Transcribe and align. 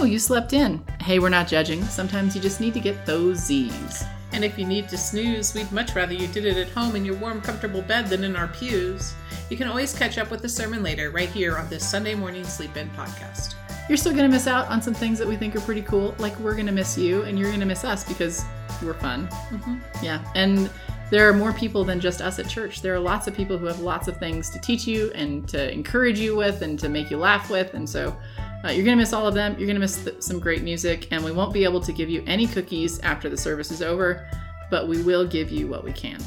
So, 0.00 0.06
you 0.06 0.18
slept 0.18 0.54
in. 0.54 0.82
Hey, 0.98 1.18
we're 1.18 1.28
not 1.28 1.46
judging. 1.46 1.84
Sometimes 1.84 2.34
you 2.34 2.40
just 2.40 2.58
need 2.58 2.72
to 2.72 2.80
get 2.80 3.04
those 3.04 3.36
Z's. 3.36 4.02
And 4.32 4.42
if 4.42 4.58
you 4.58 4.64
need 4.64 4.88
to 4.88 4.96
snooze, 4.96 5.52
we'd 5.52 5.70
much 5.72 5.94
rather 5.94 6.14
you 6.14 6.26
did 6.28 6.46
it 6.46 6.56
at 6.56 6.70
home 6.70 6.96
in 6.96 7.04
your 7.04 7.16
warm, 7.16 7.42
comfortable 7.42 7.82
bed 7.82 8.06
than 8.06 8.24
in 8.24 8.34
our 8.34 8.48
pews. 8.48 9.12
You 9.50 9.58
can 9.58 9.68
always 9.68 9.92
catch 9.92 10.16
up 10.16 10.30
with 10.30 10.40
the 10.40 10.48
sermon 10.48 10.82
later, 10.82 11.10
right 11.10 11.28
here 11.28 11.58
on 11.58 11.68
this 11.68 11.86
Sunday 11.86 12.14
morning 12.14 12.44
Sleep 12.44 12.74
In 12.78 12.88
podcast. 12.92 13.56
You're 13.90 13.98
still 13.98 14.12
going 14.12 14.24
to 14.24 14.34
miss 14.34 14.46
out 14.46 14.68
on 14.68 14.80
some 14.80 14.94
things 14.94 15.18
that 15.18 15.28
we 15.28 15.36
think 15.36 15.54
are 15.54 15.60
pretty 15.60 15.82
cool. 15.82 16.14
Like, 16.16 16.34
we're 16.40 16.54
going 16.54 16.64
to 16.64 16.72
miss 16.72 16.96
you, 16.96 17.20
and 17.24 17.38
you're 17.38 17.48
going 17.48 17.60
to 17.60 17.66
miss 17.66 17.84
us 17.84 18.02
because 18.02 18.42
we're 18.82 18.94
fun. 18.94 19.28
Mm-hmm. 19.28 19.80
Yeah. 20.02 20.24
And 20.34 20.70
there 21.10 21.28
are 21.28 21.34
more 21.34 21.52
people 21.52 21.84
than 21.84 22.00
just 22.00 22.22
us 22.22 22.38
at 22.38 22.48
church. 22.48 22.80
There 22.80 22.94
are 22.94 23.00
lots 23.00 23.26
of 23.26 23.34
people 23.34 23.58
who 23.58 23.66
have 23.66 23.80
lots 23.80 24.08
of 24.08 24.16
things 24.16 24.48
to 24.48 24.58
teach 24.60 24.86
you 24.86 25.10
and 25.14 25.46
to 25.50 25.70
encourage 25.70 26.18
you 26.18 26.36
with 26.36 26.62
and 26.62 26.78
to 26.78 26.88
make 26.88 27.10
you 27.10 27.18
laugh 27.18 27.50
with. 27.50 27.74
And 27.74 27.86
so 27.86 28.16
uh, 28.64 28.68
you're 28.68 28.84
going 28.84 28.96
to 28.96 29.02
miss 29.02 29.12
all 29.12 29.26
of 29.26 29.34
them. 29.34 29.52
You're 29.58 29.66
going 29.66 29.76
to 29.76 29.80
miss 29.80 30.04
th- 30.04 30.22
some 30.22 30.38
great 30.38 30.62
music. 30.62 31.08
And 31.12 31.24
we 31.24 31.32
won't 31.32 31.52
be 31.52 31.64
able 31.64 31.80
to 31.80 31.92
give 31.92 32.10
you 32.10 32.22
any 32.26 32.46
cookies 32.46 33.00
after 33.00 33.30
the 33.30 33.36
service 33.36 33.70
is 33.70 33.80
over, 33.80 34.28
but 34.70 34.86
we 34.86 35.02
will 35.02 35.26
give 35.26 35.50
you 35.50 35.66
what 35.66 35.82
we 35.82 35.92
can. 35.92 36.22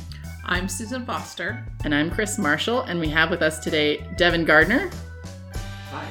I'm 0.45 0.67
Susan 0.67 1.05
Foster. 1.05 1.63
And 1.83 1.93
I'm 1.93 2.09
Chris 2.09 2.39
Marshall. 2.39 2.81
And 2.81 2.99
we 2.99 3.07
have 3.09 3.29
with 3.29 3.41
us 3.41 3.59
today 3.59 4.07
Devin 4.17 4.45
Gardner. 4.45 4.89
Hi. 5.91 6.05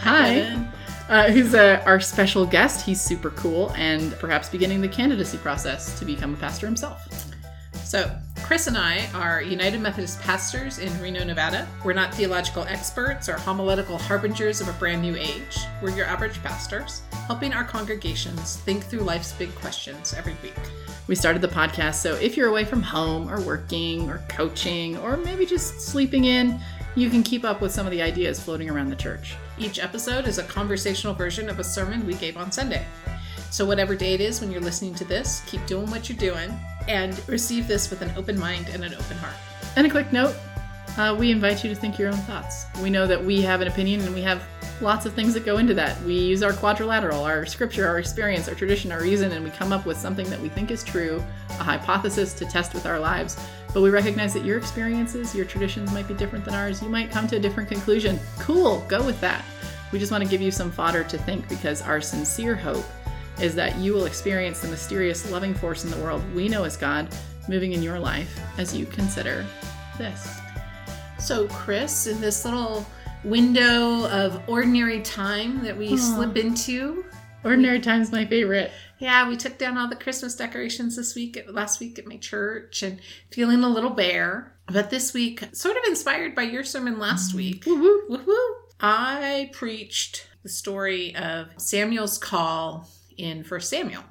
Hi. 0.00 0.34
Devin. 0.34 0.68
Uh, 1.08 1.30
who's 1.30 1.54
uh, 1.54 1.82
our 1.86 2.00
special 2.00 2.44
guest. 2.44 2.84
He's 2.84 3.00
super 3.00 3.30
cool 3.30 3.72
and 3.76 4.12
perhaps 4.18 4.50
beginning 4.50 4.82
the 4.82 4.88
candidacy 4.88 5.38
process 5.38 5.98
to 5.98 6.04
become 6.04 6.34
a 6.34 6.36
pastor 6.36 6.66
himself. 6.66 7.08
So, 7.84 8.14
Chris 8.42 8.66
and 8.66 8.78
I 8.78 9.06
are 9.14 9.42
United 9.42 9.80
Methodist 9.80 10.20
pastors 10.20 10.78
in 10.78 11.00
Reno, 11.00 11.22
Nevada. 11.24 11.68
We're 11.84 11.92
not 11.92 12.14
theological 12.14 12.64
experts 12.64 13.28
or 13.28 13.34
homiletical 13.34 13.98
harbingers 13.98 14.60
of 14.60 14.68
a 14.68 14.72
brand 14.74 15.02
new 15.02 15.16
age. 15.16 15.58
We're 15.82 15.90
your 15.90 16.06
average 16.06 16.42
pastors, 16.42 17.02
helping 17.26 17.52
our 17.52 17.64
congregations 17.64 18.56
think 18.56 18.84
through 18.84 19.00
life's 19.00 19.32
big 19.32 19.54
questions 19.56 20.14
every 20.14 20.36
week. 20.42 20.54
We 21.08 21.14
started 21.14 21.42
the 21.42 21.48
podcast 21.48 21.96
so 21.96 22.14
if 22.14 22.36
you're 22.36 22.48
away 22.48 22.64
from 22.64 22.82
home 22.82 23.28
or 23.28 23.40
working 23.42 24.08
or 24.08 24.22
coaching 24.28 24.96
or 24.98 25.16
maybe 25.16 25.44
just 25.44 25.80
sleeping 25.80 26.24
in, 26.24 26.58
you 26.96 27.10
can 27.10 27.22
keep 27.22 27.44
up 27.44 27.60
with 27.60 27.72
some 27.72 27.86
of 27.86 27.92
the 27.92 28.02
ideas 28.02 28.40
floating 28.40 28.70
around 28.70 28.88
the 28.88 28.96
church. 28.96 29.36
Each 29.58 29.78
episode 29.78 30.26
is 30.26 30.38
a 30.38 30.44
conversational 30.44 31.14
version 31.14 31.48
of 31.48 31.58
a 31.58 31.64
sermon 31.64 32.06
we 32.06 32.14
gave 32.14 32.36
on 32.36 32.50
Sunday. 32.50 32.86
So, 33.50 33.64
whatever 33.64 33.94
day 33.94 34.14
it 34.14 34.20
is 34.20 34.40
when 34.40 34.50
you're 34.50 34.60
listening 34.60 34.94
to 34.96 35.04
this, 35.04 35.42
keep 35.46 35.64
doing 35.66 35.90
what 35.90 36.08
you're 36.08 36.18
doing 36.18 36.58
and 36.88 37.20
receive 37.28 37.68
this 37.68 37.90
with 37.90 38.02
an 38.02 38.10
open 38.16 38.38
mind 38.38 38.68
and 38.70 38.84
an 38.84 38.94
open 38.94 39.16
heart. 39.18 39.36
And 39.76 39.86
a 39.86 39.90
quick 39.90 40.12
note 40.12 40.34
uh, 40.98 41.14
we 41.14 41.30
invite 41.30 41.62
you 41.62 41.70
to 41.70 41.76
think 41.76 41.96
your 41.96 42.08
own 42.08 42.18
thoughts. 42.18 42.66
We 42.82 42.90
know 42.90 43.06
that 43.06 43.24
we 43.24 43.40
have 43.42 43.60
an 43.60 43.68
opinion 43.68 44.00
and 44.00 44.12
we 44.12 44.22
have 44.22 44.42
lots 44.80 45.06
of 45.06 45.14
things 45.14 45.32
that 45.34 45.44
go 45.44 45.58
into 45.58 45.74
that. 45.74 46.00
We 46.02 46.14
use 46.14 46.42
our 46.42 46.52
quadrilateral, 46.52 47.22
our 47.22 47.46
scripture, 47.46 47.86
our 47.86 48.00
experience, 48.00 48.48
our 48.48 48.54
tradition, 48.54 48.90
our 48.90 49.00
reason, 49.00 49.30
and 49.30 49.44
we 49.44 49.50
come 49.50 49.72
up 49.72 49.86
with 49.86 49.96
something 49.96 50.28
that 50.30 50.40
we 50.40 50.48
think 50.48 50.72
is 50.72 50.82
true, 50.82 51.22
a 51.50 51.62
hypothesis 51.62 52.32
to 52.34 52.46
test 52.46 52.74
with 52.74 52.84
our 52.84 52.98
lives. 52.98 53.38
But 53.72 53.82
we 53.82 53.90
recognize 53.90 54.34
that 54.34 54.44
your 54.44 54.58
experiences, 54.58 55.34
your 55.34 55.44
traditions 55.44 55.92
might 55.92 56.08
be 56.08 56.14
different 56.14 56.44
than 56.44 56.54
ours. 56.54 56.82
You 56.82 56.88
might 56.88 57.10
come 57.10 57.28
to 57.28 57.36
a 57.36 57.40
different 57.40 57.68
conclusion. 57.68 58.18
Cool, 58.40 58.80
go 58.88 59.04
with 59.04 59.20
that. 59.20 59.44
We 59.92 59.98
just 59.98 60.10
want 60.10 60.24
to 60.24 60.30
give 60.30 60.42
you 60.42 60.50
some 60.50 60.70
fodder 60.70 61.04
to 61.04 61.18
think 61.18 61.48
because 61.48 61.80
our 61.80 62.00
sincere 62.00 62.56
hope 62.56 62.84
is 63.40 63.54
that 63.54 63.76
you 63.78 63.92
will 63.92 64.06
experience 64.06 64.60
the 64.60 64.68
mysterious 64.68 65.30
loving 65.30 65.54
force 65.54 65.84
in 65.84 65.90
the 65.90 65.96
world 65.98 66.22
we 66.34 66.48
know 66.48 66.64
as 66.64 66.76
God 66.76 67.08
moving 67.48 67.72
in 67.72 67.82
your 67.82 67.98
life 67.98 68.38
as 68.58 68.76
you 68.76 68.86
consider 68.86 69.46
this. 69.96 70.38
So, 71.18 71.48
Chris, 71.48 72.06
in 72.06 72.20
this 72.20 72.44
little 72.44 72.86
window 73.24 74.06
of 74.08 74.40
ordinary 74.48 75.00
time 75.02 75.62
that 75.64 75.76
we 75.76 75.92
Aw. 75.92 75.96
slip 75.96 76.36
into, 76.36 77.04
Ordinary 77.44 77.80
time's 77.80 78.10
my 78.10 78.24
favorite. 78.26 78.72
yeah, 78.98 79.28
we 79.28 79.36
took 79.36 79.58
down 79.58 79.78
all 79.78 79.88
the 79.88 79.94
Christmas 79.96 80.34
decorations 80.34 80.96
this 80.96 81.14
week, 81.14 81.36
at, 81.36 81.52
last 81.54 81.78
week 81.78 81.98
at 81.98 82.06
my 82.06 82.16
church, 82.16 82.82
and 82.82 83.00
feeling 83.30 83.62
a 83.62 83.68
little 83.68 83.90
bare. 83.90 84.52
But 84.66 84.90
this 84.90 85.14
week, 85.14 85.44
sort 85.52 85.76
of 85.76 85.82
inspired 85.86 86.34
by 86.34 86.42
your 86.42 86.64
sermon 86.64 86.98
last 86.98 87.34
week, 87.34 87.64
Woo-woo. 87.64 88.02
woohoo, 88.10 88.54
I 88.80 89.50
preached 89.52 90.26
the 90.42 90.48
story 90.48 91.14
of 91.16 91.48
Samuel's 91.58 92.18
call 92.18 92.88
in 93.18 93.44
First 93.44 93.68
Samuel. 93.70 94.02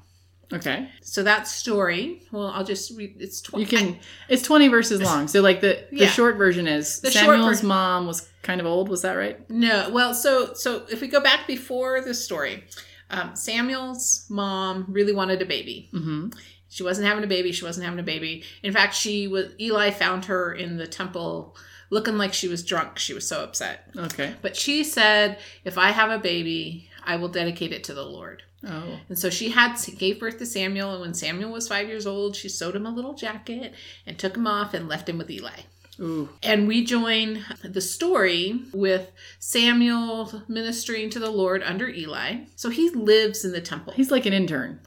Okay. 0.50 0.88
So 1.02 1.22
that 1.24 1.46
story, 1.46 2.22
well, 2.32 2.46
I'll 2.46 2.64
just 2.64 2.96
read. 2.96 3.16
It's 3.20 3.42
tw- 3.42 3.58
You 3.58 3.66
can. 3.66 3.98
It's 4.30 4.42
twenty 4.42 4.68
verses 4.68 5.02
long. 5.02 5.28
So 5.28 5.42
like 5.42 5.60
the 5.60 5.84
the 5.90 5.98
Yeah. 6.04 6.08
short 6.08 6.36
version 6.36 6.66
is 6.66 7.00
The 7.00 7.10
Samuel's 7.10 7.60
ver- 7.60 7.66
mom 7.66 8.06
was 8.06 8.26
kind 8.42 8.58
of 8.60 8.66
old. 8.66 8.88
Was 8.88 9.02
that 9.02 9.12
right? 9.12 9.38
No, 9.50 9.90
well, 9.90 10.14
so 10.14 10.54
so 10.54 10.86
if 10.90 11.02
we 11.02 11.08
go 11.08 11.20
back 11.20 11.46
before 11.46 12.00
the 12.00 12.14
story, 12.14 12.64
um, 13.10 13.36
Samuel's 13.36 14.24
mom 14.30 14.86
really 14.88 15.12
wanted 15.12 15.42
a 15.42 15.46
baby. 15.46 15.90
Mm-hmm. 15.92 16.28
She 16.70 16.82
wasn't 16.82 17.06
having 17.08 17.24
a 17.24 17.26
baby. 17.26 17.52
She 17.52 17.64
wasn't 17.66 17.84
having 17.84 18.00
a 18.00 18.02
baby. 18.04 18.42
In 18.62 18.72
fact, 18.72 18.94
she 18.94 19.26
was. 19.28 19.52
Eli 19.60 19.90
found 19.90 20.24
her 20.26 20.54
in 20.54 20.78
the 20.78 20.86
temple, 20.86 21.56
looking 21.90 22.16
like 22.16 22.32
she 22.32 22.48
was 22.48 22.64
drunk. 22.64 22.98
She 22.98 23.12
was 23.12 23.28
so 23.28 23.42
upset. 23.44 23.90
Okay. 23.94 24.34
But 24.40 24.56
she 24.56 24.82
said, 24.82 25.38
"If 25.64 25.76
I 25.76 25.90
have 25.90 26.10
a 26.10 26.18
baby, 26.18 26.88
I 27.04 27.16
will 27.16 27.28
dedicate 27.28 27.72
it 27.72 27.84
to 27.84 27.92
the 27.94 28.04
Lord." 28.04 28.44
Oh. 28.66 28.98
And 29.08 29.18
so 29.18 29.30
she 29.30 29.50
had 29.50 29.76
gave 29.98 30.18
birth 30.18 30.38
to 30.38 30.46
Samuel, 30.46 30.92
and 30.92 31.00
when 31.00 31.14
Samuel 31.14 31.52
was 31.52 31.68
five 31.68 31.88
years 31.88 32.06
old, 32.06 32.34
she 32.34 32.48
sewed 32.48 32.74
him 32.74 32.86
a 32.86 32.90
little 32.90 33.14
jacket 33.14 33.74
and 34.06 34.18
took 34.18 34.36
him 34.36 34.46
off 34.46 34.74
and 34.74 34.88
left 34.88 35.08
him 35.08 35.18
with 35.18 35.30
Eli. 35.30 35.60
Ooh. 36.00 36.28
And 36.42 36.68
we 36.68 36.84
join 36.84 37.44
the 37.64 37.80
story 37.80 38.60
with 38.72 39.10
Samuel 39.40 40.42
ministering 40.48 41.10
to 41.10 41.18
the 41.18 41.30
Lord 41.30 41.62
under 41.64 41.88
Eli. 41.88 42.44
So 42.56 42.70
he 42.70 42.90
lives 42.90 43.44
in 43.44 43.52
the 43.52 43.60
temple. 43.60 43.92
He's 43.94 44.10
like 44.10 44.26
an 44.26 44.32
intern. 44.32 44.80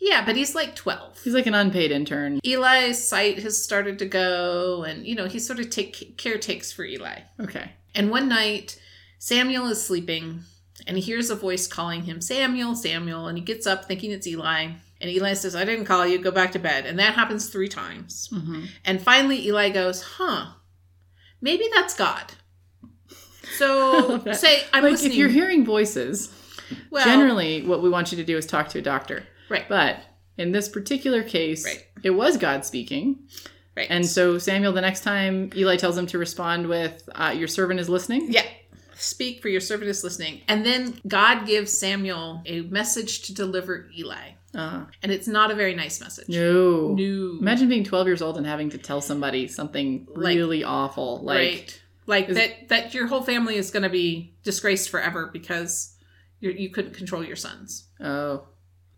yeah, 0.00 0.24
but 0.24 0.36
he's 0.36 0.54
like 0.54 0.74
12. 0.74 1.22
He's 1.22 1.34
like 1.34 1.46
an 1.46 1.54
unpaid 1.54 1.90
intern. 1.90 2.40
Eli's 2.44 3.06
sight 3.06 3.38
has 3.40 3.62
started 3.62 3.98
to 4.00 4.06
go, 4.06 4.82
and, 4.84 5.06
you 5.06 5.14
know, 5.14 5.26
he 5.26 5.38
sort 5.38 5.60
of 5.60 5.70
take 5.70 6.16
caretakes 6.18 6.72
for 6.72 6.84
Eli. 6.84 7.20
Okay. 7.40 7.72
And 7.94 8.10
one 8.10 8.28
night, 8.28 8.80
Samuel 9.18 9.66
is 9.68 9.84
sleeping, 9.84 10.40
and 10.86 10.96
he 10.96 11.02
hears 11.02 11.30
a 11.30 11.34
voice 11.36 11.66
calling 11.66 12.02
him, 12.04 12.20
Samuel, 12.20 12.74
Samuel, 12.74 13.26
and 13.26 13.36
he 13.38 13.44
gets 13.44 13.66
up 13.66 13.84
thinking 13.86 14.10
it's 14.12 14.26
Eli. 14.26 14.68
And 15.00 15.10
Eli 15.10 15.34
says, 15.34 15.54
I 15.54 15.64
didn't 15.64 15.84
call 15.84 16.06
you, 16.06 16.18
go 16.18 16.30
back 16.30 16.52
to 16.52 16.58
bed. 16.58 16.86
And 16.86 16.98
that 16.98 17.14
happens 17.14 17.48
three 17.50 17.68
times. 17.68 18.28
Mm-hmm. 18.32 18.64
And 18.84 19.00
finally, 19.02 19.46
Eli 19.46 19.68
goes, 19.70 20.02
huh, 20.02 20.52
maybe 21.40 21.64
that's 21.74 21.94
God. 21.94 22.32
So 23.58 24.20
say, 24.32 24.62
I'm 24.72 24.82
like 24.82 24.92
listening. 24.92 25.12
if 25.12 25.18
you're 25.18 25.28
hearing 25.28 25.64
voices, 25.64 26.32
well, 26.90 27.04
generally 27.04 27.62
what 27.62 27.82
we 27.82 27.88
want 27.90 28.10
you 28.12 28.16
to 28.18 28.24
do 28.24 28.36
is 28.36 28.46
talk 28.46 28.68
to 28.70 28.78
a 28.78 28.82
doctor. 28.82 29.24
right, 29.48 29.68
But 29.68 29.98
in 30.36 30.52
this 30.52 30.68
particular 30.68 31.22
case, 31.22 31.64
Right. 31.64 31.84
it 32.02 32.10
was 32.10 32.36
God 32.36 32.64
speaking. 32.64 33.28
right. 33.76 33.86
And 33.90 34.06
so 34.06 34.38
Samuel, 34.38 34.72
the 34.72 34.80
next 34.80 35.02
time 35.02 35.50
Eli 35.54 35.76
tells 35.76 35.96
him 35.96 36.06
to 36.08 36.18
respond 36.18 36.66
with, 36.68 37.08
uh, 37.14 37.34
"Your 37.36 37.48
servant 37.48 37.80
is 37.80 37.88
listening." 37.88 38.32
yeah, 38.32 38.44
speak 38.98 39.42
for 39.42 39.48
your 39.48 39.60
servant 39.60 39.88
is 39.90 40.02
listening. 40.04 40.42
And 40.48 40.64
then 40.64 41.00
God 41.06 41.46
gives 41.46 41.72
Samuel 41.72 42.42
a 42.46 42.62
message 42.62 43.22
to 43.22 43.34
deliver 43.34 43.88
Eli. 43.96 44.30
Uh, 44.54 44.84
And 45.02 45.12
it's 45.12 45.28
not 45.28 45.50
a 45.50 45.54
very 45.54 45.74
nice 45.74 46.00
message. 46.00 46.28
no. 46.28 46.94
No. 46.94 47.36
Imagine 47.40 47.68
being 47.68 47.84
12 47.84 48.06
years 48.06 48.22
old 48.22 48.36
and 48.38 48.46
having 48.46 48.70
to 48.70 48.78
tell 48.78 49.00
somebody 49.00 49.48
something 49.48 50.06
Like- 50.14 50.36
really 50.36 50.64
awful. 50.64 51.22
Like, 51.22 51.36
right. 51.36 51.80
Like 52.06 52.28
is- 52.30 52.36
that, 52.36 52.68
that 52.68 52.94
your 52.94 53.06
whole 53.06 53.22
family 53.22 53.56
is 53.56 53.70
going 53.70 53.82
to 53.82 53.90
be 53.90 54.34
disgraced 54.44 54.88
forever 54.90 55.28
because 55.32 55.94
you're, 56.40 56.52
you 56.52 56.70
couldn't 56.70 56.94
control 56.94 57.22
your 57.24 57.36
sons. 57.36 57.84
oh, 58.00 58.46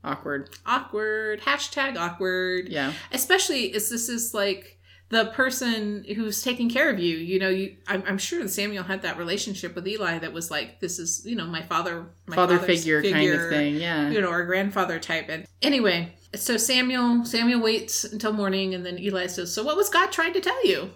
awkward. 0.05 0.50
Awkward. 0.64 1.40
Hashtag 1.40 1.96
awkward. 1.96 2.69
Yeah. 2.69 2.93
especially 3.12 3.72
as 3.75 3.90
this 3.90 4.08
is 4.08 4.32
like 4.34 4.77
the 5.10 5.26
person 5.26 6.05
who's 6.16 6.43
taking 6.43 6.69
care 6.69 6.90
of 6.90 6.99
you 6.99 7.16
you 7.16 7.38
know 7.38 7.49
you 7.49 7.76
i'm, 7.87 8.02
I'm 8.06 8.19
sure 8.19 8.46
samuel 8.49 8.84
had 8.84 9.02
that 9.02 9.16
relationship 9.16 9.75
with 9.75 9.87
eli 9.87 10.19
that 10.19 10.32
was 10.32 10.50
like 10.50 10.81
this 10.81 10.99
is 10.99 11.22
you 11.25 11.37
know 11.37 11.46
my 11.46 11.62
father 11.62 12.06
my 12.26 12.37
Father 12.37 12.58
father's 12.58 12.81
figure, 12.82 13.02
kind 13.02 13.31
of 13.31 13.49
thing. 13.49 13.76
Yeah. 13.76 14.10
you 14.10 14.20
know 14.20 14.28
or 14.28 14.44
grandfather 14.44 14.99
type 14.99 15.28
and 15.28 15.46
anyway 15.62 16.12
so 16.34 16.56
samuel 16.56 17.25
samuel 17.25 17.60
waits 17.60 18.05
until 18.05 18.32
morning 18.32 18.75
and 18.75 18.84
then 18.84 18.99
eli 18.99 19.26
says 19.26 19.52
so 19.52 19.62
what 19.64 19.76
was 19.76 19.88
god 19.88 20.12
trying 20.12 20.32
to 20.34 20.40
tell 20.40 20.66
you 20.66 20.90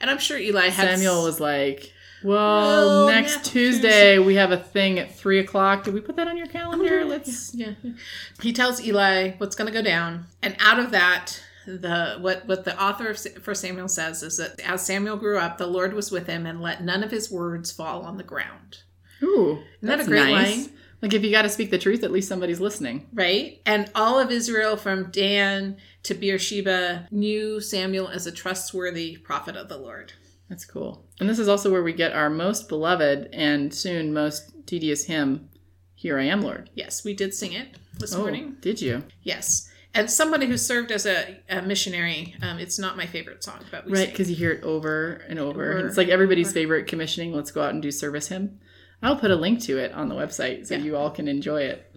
and 0.00 0.10
i'm 0.10 0.18
sure 0.18 0.38
eli 0.38 0.68
had 0.68 0.98
Samuel 0.98 1.22
was 1.24 1.38
like, 1.40 1.92
well, 2.24 3.04
Well, 3.04 3.08
next 3.08 3.34
next 3.36 3.52
Tuesday 3.52 4.18
we 4.18 4.34
have 4.36 4.50
a 4.50 4.56
thing 4.56 4.98
at 4.98 5.14
three 5.14 5.38
o'clock. 5.38 5.84
Did 5.84 5.92
we 5.92 6.00
put 6.00 6.16
that 6.16 6.26
on 6.26 6.38
your 6.38 6.46
calendar? 6.46 7.04
Let's. 7.04 7.54
yeah 7.54 7.74
he 8.40 8.52
tells 8.52 8.82
eli 8.82 9.32
what's 9.36 9.54
going 9.54 9.70
to 9.70 9.78
go 9.78 9.84
down 9.84 10.26
and 10.42 10.56
out 10.58 10.78
of 10.78 10.90
that 10.92 11.38
the 11.66 12.16
what 12.20 12.46
what 12.46 12.64
the 12.64 12.80
author 12.82 13.08
of 13.10 13.18
for 13.42 13.54
samuel 13.54 13.88
says 13.88 14.22
is 14.22 14.36
that 14.36 14.60
as 14.60 14.84
samuel 14.84 15.16
grew 15.16 15.38
up 15.38 15.56
the 15.58 15.66
lord 15.66 15.92
was 15.94 16.10
with 16.10 16.26
him 16.26 16.46
and 16.46 16.60
let 16.60 16.82
none 16.84 17.02
of 17.02 17.10
his 17.10 17.30
words 17.30 17.70
fall 17.72 18.02
on 18.02 18.16
the 18.16 18.22
ground 18.24 18.78
Ooh, 19.22 19.52
Isn't 19.80 19.88
that 19.88 19.94
a 19.94 19.96
that's 19.98 20.08
great 20.08 20.24
nice. 20.30 20.66
line? 20.66 20.76
Like 21.00 21.12
if 21.14 21.22
you 21.22 21.30
got 21.30 21.42
to 21.42 21.48
speak 21.50 21.70
the 21.70 21.78
truth, 21.78 22.02
at 22.02 22.10
least 22.12 22.28
somebody's 22.28 22.60
listening. 22.60 23.08
right 23.12 23.60
and 23.66 23.90
all 23.94 24.18
of 24.18 24.30
israel 24.30 24.76
from 24.76 25.10
dan 25.10 25.76
to 26.02 26.14
beersheba 26.14 27.08
knew 27.10 27.60
samuel 27.60 28.08
as 28.08 28.26
a 28.26 28.32
trustworthy 28.32 29.16
prophet 29.18 29.56
of 29.56 29.68
the 29.68 29.78
lord 29.78 30.12
That's 30.48 30.64
cool. 30.66 31.06
And 31.20 31.28
this 31.28 31.38
is 31.38 31.48
also 31.48 31.70
where 31.72 31.82
we 31.82 31.92
get 31.94 32.12
our 32.12 32.28
most 32.28 32.68
beloved 32.68 33.28
and 33.32 33.72
soon 33.72 34.12
most 34.12 34.52
tedious 34.66 35.04
hymn, 35.06 35.48
Here 35.94 36.18
I 36.18 36.24
am, 36.24 36.42
Lord. 36.42 36.68
Yes, 36.74 37.02
we 37.04 37.14
did 37.14 37.32
sing 37.32 37.52
it 37.54 37.68
this 37.98 38.14
Oh, 38.14 38.18
morning. 38.20 38.56
did 38.60 38.80
you? 38.82 39.02
Yes. 39.22 39.70
And 39.94 40.10
somebody 40.10 40.46
who 40.46 40.56
served 40.56 40.90
as 40.90 41.06
a, 41.06 41.38
a 41.48 41.62
missionary, 41.62 42.34
um, 42.42 42.58
it's 42.58 42.78
not 42.78 42.96
my 42.96 43.06
favorite 43.06 43.44
song, 43.44 43.60
but 43.70 43.86
we 43.86 43.92
Right, 43.92 44.10
because 44.10 44.28
you 44.28 44.34
hear 44.36 44.50
it 44.50 44.62
over 44.64 45.22
and 45.28 45.38
over. 45.38 45.72
Over 45.78 45.86
it's 45.86 45.96
like 45.96 46.08
everybody's 46.08 46.48
over. 46.48 46.54
favorite 46.54 46.86
commissioning. 46.88 47.32
Let's 47.32 47.52
go 47.52 47.62
out 47.62 47.70
and 47.70 47.80
do 47.82 47.90
service 47.92 48.28
hymn. 48.28 48.58
I'll 49.02 49.16
put 49.16 49.30
a 49.30 49.36
link 49.36 49.60
to 49.62 49.78
it 49.78 49.92
on 49.92 50.08
the 50.08 50.14
website 50.14 50.66
so 50.66 50.74
Yeah. 50.74 50.80
you 50.82 50.96
all 50.96 51.10
can 51.10 51.28
enjoy 51.28 51.62
it. 51.62 51.94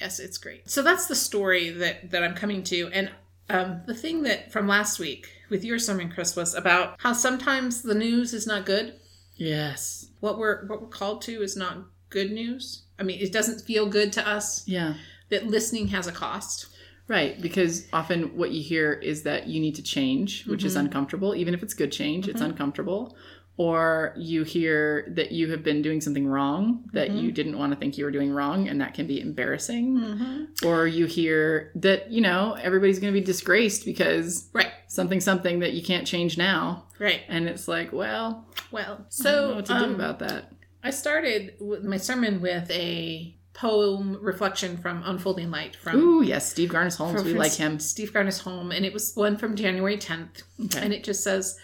Yes, 0.00 0.18
it's 0.20 0.36
great. 0.38 0.68
So 0.68 0.82
that's 0.82 1.06
the 1.06 1.14
story 1.14 1.70
that 1.70 2.10
that 2.10 2.22
I'm 2.22 2.34
coming 2.34 2.62
to, 2.64 2.88
and 2.92 3.10
um, 3.50 3.80
the 3.86 3.94
thing 3.94 4.22
that 4.24 4.52
from 4.52 4.68
last 4.68 4.98
week 4.98 5.26
with 5.50 5.64
your 5.64 5.78
sermon, 5.78 6.10
Chris, 6.12 6.36
was 6.36 6.54
about 6.54 6.96
how 7.00 7.12
sometimes 7.14 7.82
the 7.82 7.94
news 7.94 8.34
is 8.34 8.46
not 8.46 8.66
good. 8.66 8.94
Yes. 9.36 10.06
What 10.20 10.38
we're 10.38 10.66
what 10.66 10.82
we're 10.82 10.88
called 10.88 11.22
to 11.22 11.42
is 11.42 11.56
not 11.56 11.78
good 12.10 12.30
news. 12.30 12.82
I 12.98 13.02
mean, 13.04 13.20
it 13.20 13.32
doesn't 13.32 13.62
feel 13.62 13.86
good 13.86 14.12
to 14.14 14.28
us. 14.28 14.66
Yeah. 14.68 14.94
That 15.30 15.46
listening 15.46 15.88
has 15.88 16.06
a 16.06 16.12
cost. 16.12 16.66
Right, 17.08 17.40
because 17.40 17.88
often 17.92 18.36
what 18.36 18.50
you 18.52 18.62
hear 18.62 18.92
is 18.92 19.22
that 19.22 19.46
you 19.48 19.60
need 19.60 19.74
to 19.76 19.82
change, 19.82 20.44
which 20.46 20.62
is 20.64 20.76
Mhm. 20.76 20.80
uncomfortable. 20.80 21.34
Even 21.34 21.54
if 21.54 21.62
it's 21.62 21.74
good 21.74 21.90
change, 21.90 22.28
it's 22.28 22.42
Mhm. 22.42 22.50
uncomfortable. 22.50 23.16
Or 23.56 24.14
you 24.16 24.44
hear 24.44 25.10
that 25.16 25.32
you 25.32 25.50
have 25.50 25.64
been 25.64 25.82
doing 25.82 26.00
something 26.00 26.26
wrong 26.28 26.84
that 26.92 27.10
Mhm. 27.10 27.22
you 27.22 27.32
didn't 27.32 27.58
want 27.58 27.72
to 27.72 27.78
think 27.78 27.98
you 27.98 28.04
were 28.04 28.10
doing 28.12 28.30
wrong, 28.30 28.68
and 28.68 28.80
that 28.80 28.94
can 28.94 29.06
be 29.08 29.20
embarrassing. 29.20 29.96
Mm-hmm. 29.98 30.66
Or 30.68 30.86
you 30.86 31.06
hear 31.06 31.72
that, 31.74 32.08
you 32.12 32.20
know, 32.20 32.56
everybody's 32.62 33.00
going 33.00 33.12
to 33.12 33.18
be 33.18 33.24
disgraced 33.24 33.84
because 33.84 34.48
Right, 34.52 34.70
something, 34.86 35.18
something 35.20 35.58
that 35.60 35.72
you 35.72 35.82
can't 35.82 36.06
change 36.06 36.38
now. 36.38 36.84
right. 37.00 37.22
And 37.28 37.48
it's 37.48 37.66
like, 37.66 37.92
well, 37.92 38.46
Well, 38.70 39.06
so, 39.08 39.28
I 39.30 39.32
don't 39.40 39.48
know 39.50 39.56
what 39.56 39.66
to 39.66 39.72
um, 39.74 39.88
do 39.88 39.94
about 39.96 40.18
that. 40.20 40.52
I 40.84 40.90
started 40.90 41.54
my 41.82 41.96
sermon 41.96 42.40
with 42.40 42.70
a 42.70 43.34
poem 43.58 44.16
reflection 44.22 44.76
from 44.76 45.02
Unfolding 45.04 45.50
Light 45.50 45.74
from 45.74 45.96
Ooh, 45.96 46.22
yes, 46.22 46.48
Steve 46.48 46.70
Garnaas-Holmes. 46.70 47.16
from- 47.16 47.24
We 47.24 47.30
from 47.32 47.38
like 47.40 47.54
him. 47.54 47.80
Steve 47.80 48.12
Garnaas-Holmes, 48.12 48.72
and 48.72 48.84
it 48.86 48.92
was 48.92 49.16
one 49.16 49.36
from 49.36 49.56
January 49.56 49.96
10th. 49.96 50.42
Okay. 50.66 50.80
And 50.80 50.94
it 50.94 51.02
just 51.02 51.24
says, 51.24 51.58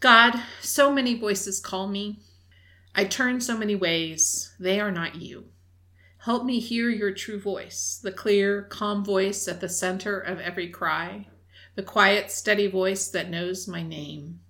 God, 0.00 0.34
so 0.60 0.92
many 0.92 1.14
voices 1.16 1.60
call 1.60 1.86
me. 1.86 2.18
I 2.96 3.04
turn 3.04 3.40
so 3.40 3.56
many 3.56 3.76
ways. 3.76 4.52
They 4.58 4.80
are 4.80 4.90
not 4.90 5.14
you. 5.14 5.46
Help 6.24 6.44
me 6.44 6.58
hear 6.58 6.88
your 6.90 7.12
true 7.12 7.38
voice, 7.40 8.00
the 8.02 8.10
clear, 8.12 8.62
calm 8.62 9.04
voice 9.04 9.46
at 9.46 9.60
the 9.60 9.68
center 9.68 10.18
of 10.18 10.40
every 10.40 10.68
cry, 10.68 11.28
the 11.76 11.82
quiet, 11.82 12.30
steady 12.32 12.66
voice 12.66 13.06
that 13.08 13.30
knows 13.30 13.68
my 13.68 13.82
name, 13.84 14.40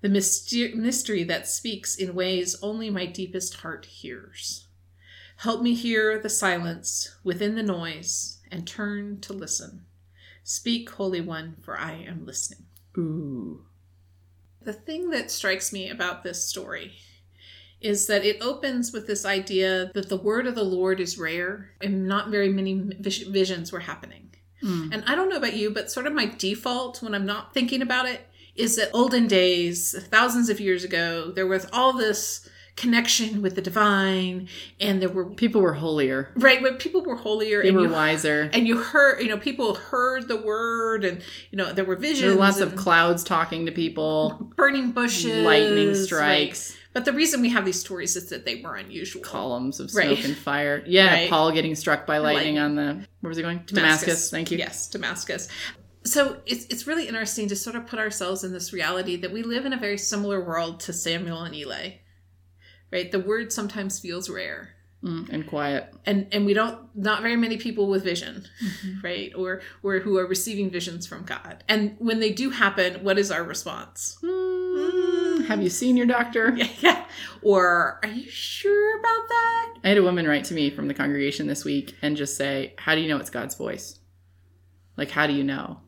the 0.00 0.08
myster- 0.08 0.74
mystery 0.74 1.22
that 1.24 1.46
speaks 1.46 1.94
in 1.94 2.12
ways 2.14 2.56
only 2.60 2.90
my 2.90 3.06
deepest 3.06 3.54
heart 3.58 3.84
hears. 3.84 4.66
Help 5.36 5.62
me 5.62 5.74
hear 5.74 6.18
the 6.18 6.28
silence 6.28 7.16
within 7.24 7.54
the 7.54 7.62
noise 7.62 8.38
and 8.50 8.66
turn 8.66 9.20
to 9.20 9.32
listen. 9.32 9.84
Speak, 10.44 10.90
Holy 10.90 11.20
One, 11.20 11.56
for 11.62 11.78
I 11.78 11.92
am 11.92 12.26
listening. 12.26 12.66
Ooh. 12.98 13.64
The 14.60 14.72
thing 14.72 15.10
that 15.10 15.30
strikes 15.30 15.72
me 15.72 15.90
about 15.90 16.22
this 16.22 16.44
story 16.44 16.92
is 17.80 18.06
that 18.06 18.24
it 18.24 18.40
opens 18.40 18.92
with 18.92 19.06
this 19.06 19.24
idea 19.24 19.90
that 19.94 20.08
the 20.08 20.16
word 20.16 20.46
of 20.46 20.54
the 20.54 20.62
Lord 20.62 21.00
is 21.00 21.18
rare 21.18 21.70
and 21.80 22.06
not 22.06 22.28
very 22.30 22.48
many 22.48 22.74
visions 23.00 23.72
were 23.72 23.80
happening. 23.80 24.30
Mm. 24.62 24.92
And 24.92 25.04
I 25.06 25.14
don't 25.14 25.28
know 25.28 25.36
about 25.36 25.56
you, 25.56 25.70
but 25.70 25.90
sort 25.90 26.06
of 26.06 26.12
my 26.12 26.26
default 26.26 27.02
when 27.02 27.14
I'm 27.14 27.26
not 27.26 27.52
thinking 27.52 27.82
about 27.82 28.06
it 28.06 28.28
is 28.54 28.76
that 28.76 28.90
olden 28.92 29.26
days, 29.26 29.96
thousands 30.10 30.48
of 30.48 30.60
years 30.60 30.84
ago, 30.84 31.32
there 31.32 31.46
was 31.46 31.66
all 31.72 31.92
this 31.92 32.48
connection 32.76 33.42
with 33.42 33.54
the 33.54 33.60
divine 33.62 34.48
and 34.80 35.02
there 35.02 35.08
were 35.08 35.26
People 35.26 35.60
were 35.60 35.74
holier. 35.74 36.30
right 36.36 36.62
when 36.62 36.76
people 36.76 37.02
were 37.04 37.16
holier 37.16 37.62
They 37.62 37.68
and 37.68 37.76
were 37.76 37.84
you 37.84 37.90
wiser. 37.92 38.48
and 38.52 38.66
you 38.66 38.78
heard 38.78 39.20
you 39.22 39.28
know 39.28 39.36
people 39.36 39.74
heard 39.74 40.26
the 40.26 40.38
word 40.40 41.04
and 41.04 41.20
you 41.50 41.58
know 41.58 41.72
there 41.72 41.84
were 41.84 41.96
visions 41.96 42.20
There 42.22 42.30
were 42.30 42.36
lots 42.40 42.60
of 42.60 42.74
clouds 42.74 43.24
talking 43.24 43.66
to 43.66 43.72
people, 43.72 44.50
burning 44.56 44.92
bushes 44.92 45.44
lightning 45.44 45.88
right. 45.88 45.96
strikes, 45.96 46.74
But 46.94 47.04
the 47.04 47.12
reason 47.12 47.40
we 47.42 47.50
have 47.50 47.64
these 47.66 47.78
stories 47.78 48.16
is 48.16 48.30
that 48.30 48.46
they 48.46 48.56
were 48.62 48.74
unusual. 48.76 49.22
columns 49.22 49.78
of 49.78 49.90
smoke 49.90 50.04
Right. 50.04 50.24
and 50.24 50.36
fire. 50.36 50.82
Yeah, 50.86 51.12
Right. 51.12 51.30
Paul 51.30 51.52
getting 51.52 51.74
struck 51.74 52.06
by 52.06 52.18
lightning 52.18 52.56
Lightning. 52.56 52.58
on 52.58 52.74
the 53.00 53.06
where 53.20 53.28
was 53.28 53.36
he 53.36 53.42
going? 53.42 53.62
Damascus. 53.66 54.30
Thank 54.30 54.50
you. 54.50 54.58
Yes, 54.58 54.88
Damascus. 54.88 55.48
So 56.04 56.38
it's 56.46 56.64
it's 56.66 56.86
really 56.86 57.06
interesting 57.06 57.48
to 57.48 57.54
sort 57.56 57.76
of 57.76 57.86
put 57.86 57.98
ourselves 58.00 58.42
in 58.44 58.52
this 58.52 58.72
reality 58.72 59.16
that 59.16 59.30
we 59.30 59.42
live 59.42 59.66
in 59.66 59.72
a 59.72 59.76
very 59.76 59.98
similar 59.98 60.42
world 60.42 60.80
to 60.80 60.92
Samuel 60.92 61.42
and 61.42 61.54
Eli. 61.54 61.90
Right? 62.92 63.10
The 63.10 63.20
word 63.20 63.52
sometimes 63.52 63.98
feels 63.98 64.28
rare. 64.28 64.74
Mm, 65.02 65.28
and 65.30 65.46
quiet. 65.48 65.92
And 66.06 66.28
and 66.30 66.46
we 66.46 66.54
don't 66.54 66.78
not 66.94 67.22
very 67.22 67.34
many 67.36 67.56
people 67.56 67.88
with 67.88 68.04
vision, 68.04 68.46
Mm-hmm. 68.64 69.00
right? 69.02 69.32
Or 69.34 69.60
or 69.82 69.98
who 69.98 70.16
are 70.18 70.26
receiving 70.26 70.70
visions 70.70 71.06
from 71.08 71.24
God. 71.24 71.64
And 71.68 71.96
when 71.98 72.20
they 72.20 72.30
do 72.32 72.50
happen, 72.50 73.02
what 73.02 73.18
is 73.18 73.32
our 73.32 73.42
response? 73.42 74.16
Mm, 74.22 75.46
have 75.46 75.60
you 75.60 75.70
seen 75.70 75.96
your 75.96 76.06
doctor? 76.06 76.54
Yeah, 76.56 76.68
yeah. 76.80 77.04
Or 77.42 77.98
are 78.04 78.08
you 78.08 78.30
sure 78.30 78.98
about 79.00 79.28
that? 79.28 79.74
I 79.82 79.88
had 79.88 79.98
a 79.98 80.02
woman 80.04 80.28
write 80.28 80.44
to 80.44 80.54
me 80.54 80.70
from 80.70 80.86
the 80.86 80.94
congregation 80.94 81.48
this 81.48 81.64
week 81.64 81.96
and 82.00 82.16
just 82.16 82.36
say, 82.36 82.74
"How 82.78 82.94
do 82.94 83.00
you 83.00 83.08
know 83.08 83.16
it's 83.18 83.30
God's 83.30 83.56
voice? 83.56 83.98
Like, 84.96 85.10
how 85.10 85.26
do 85.26 85.32
you 85.32 85.42
know? 85.42 85.80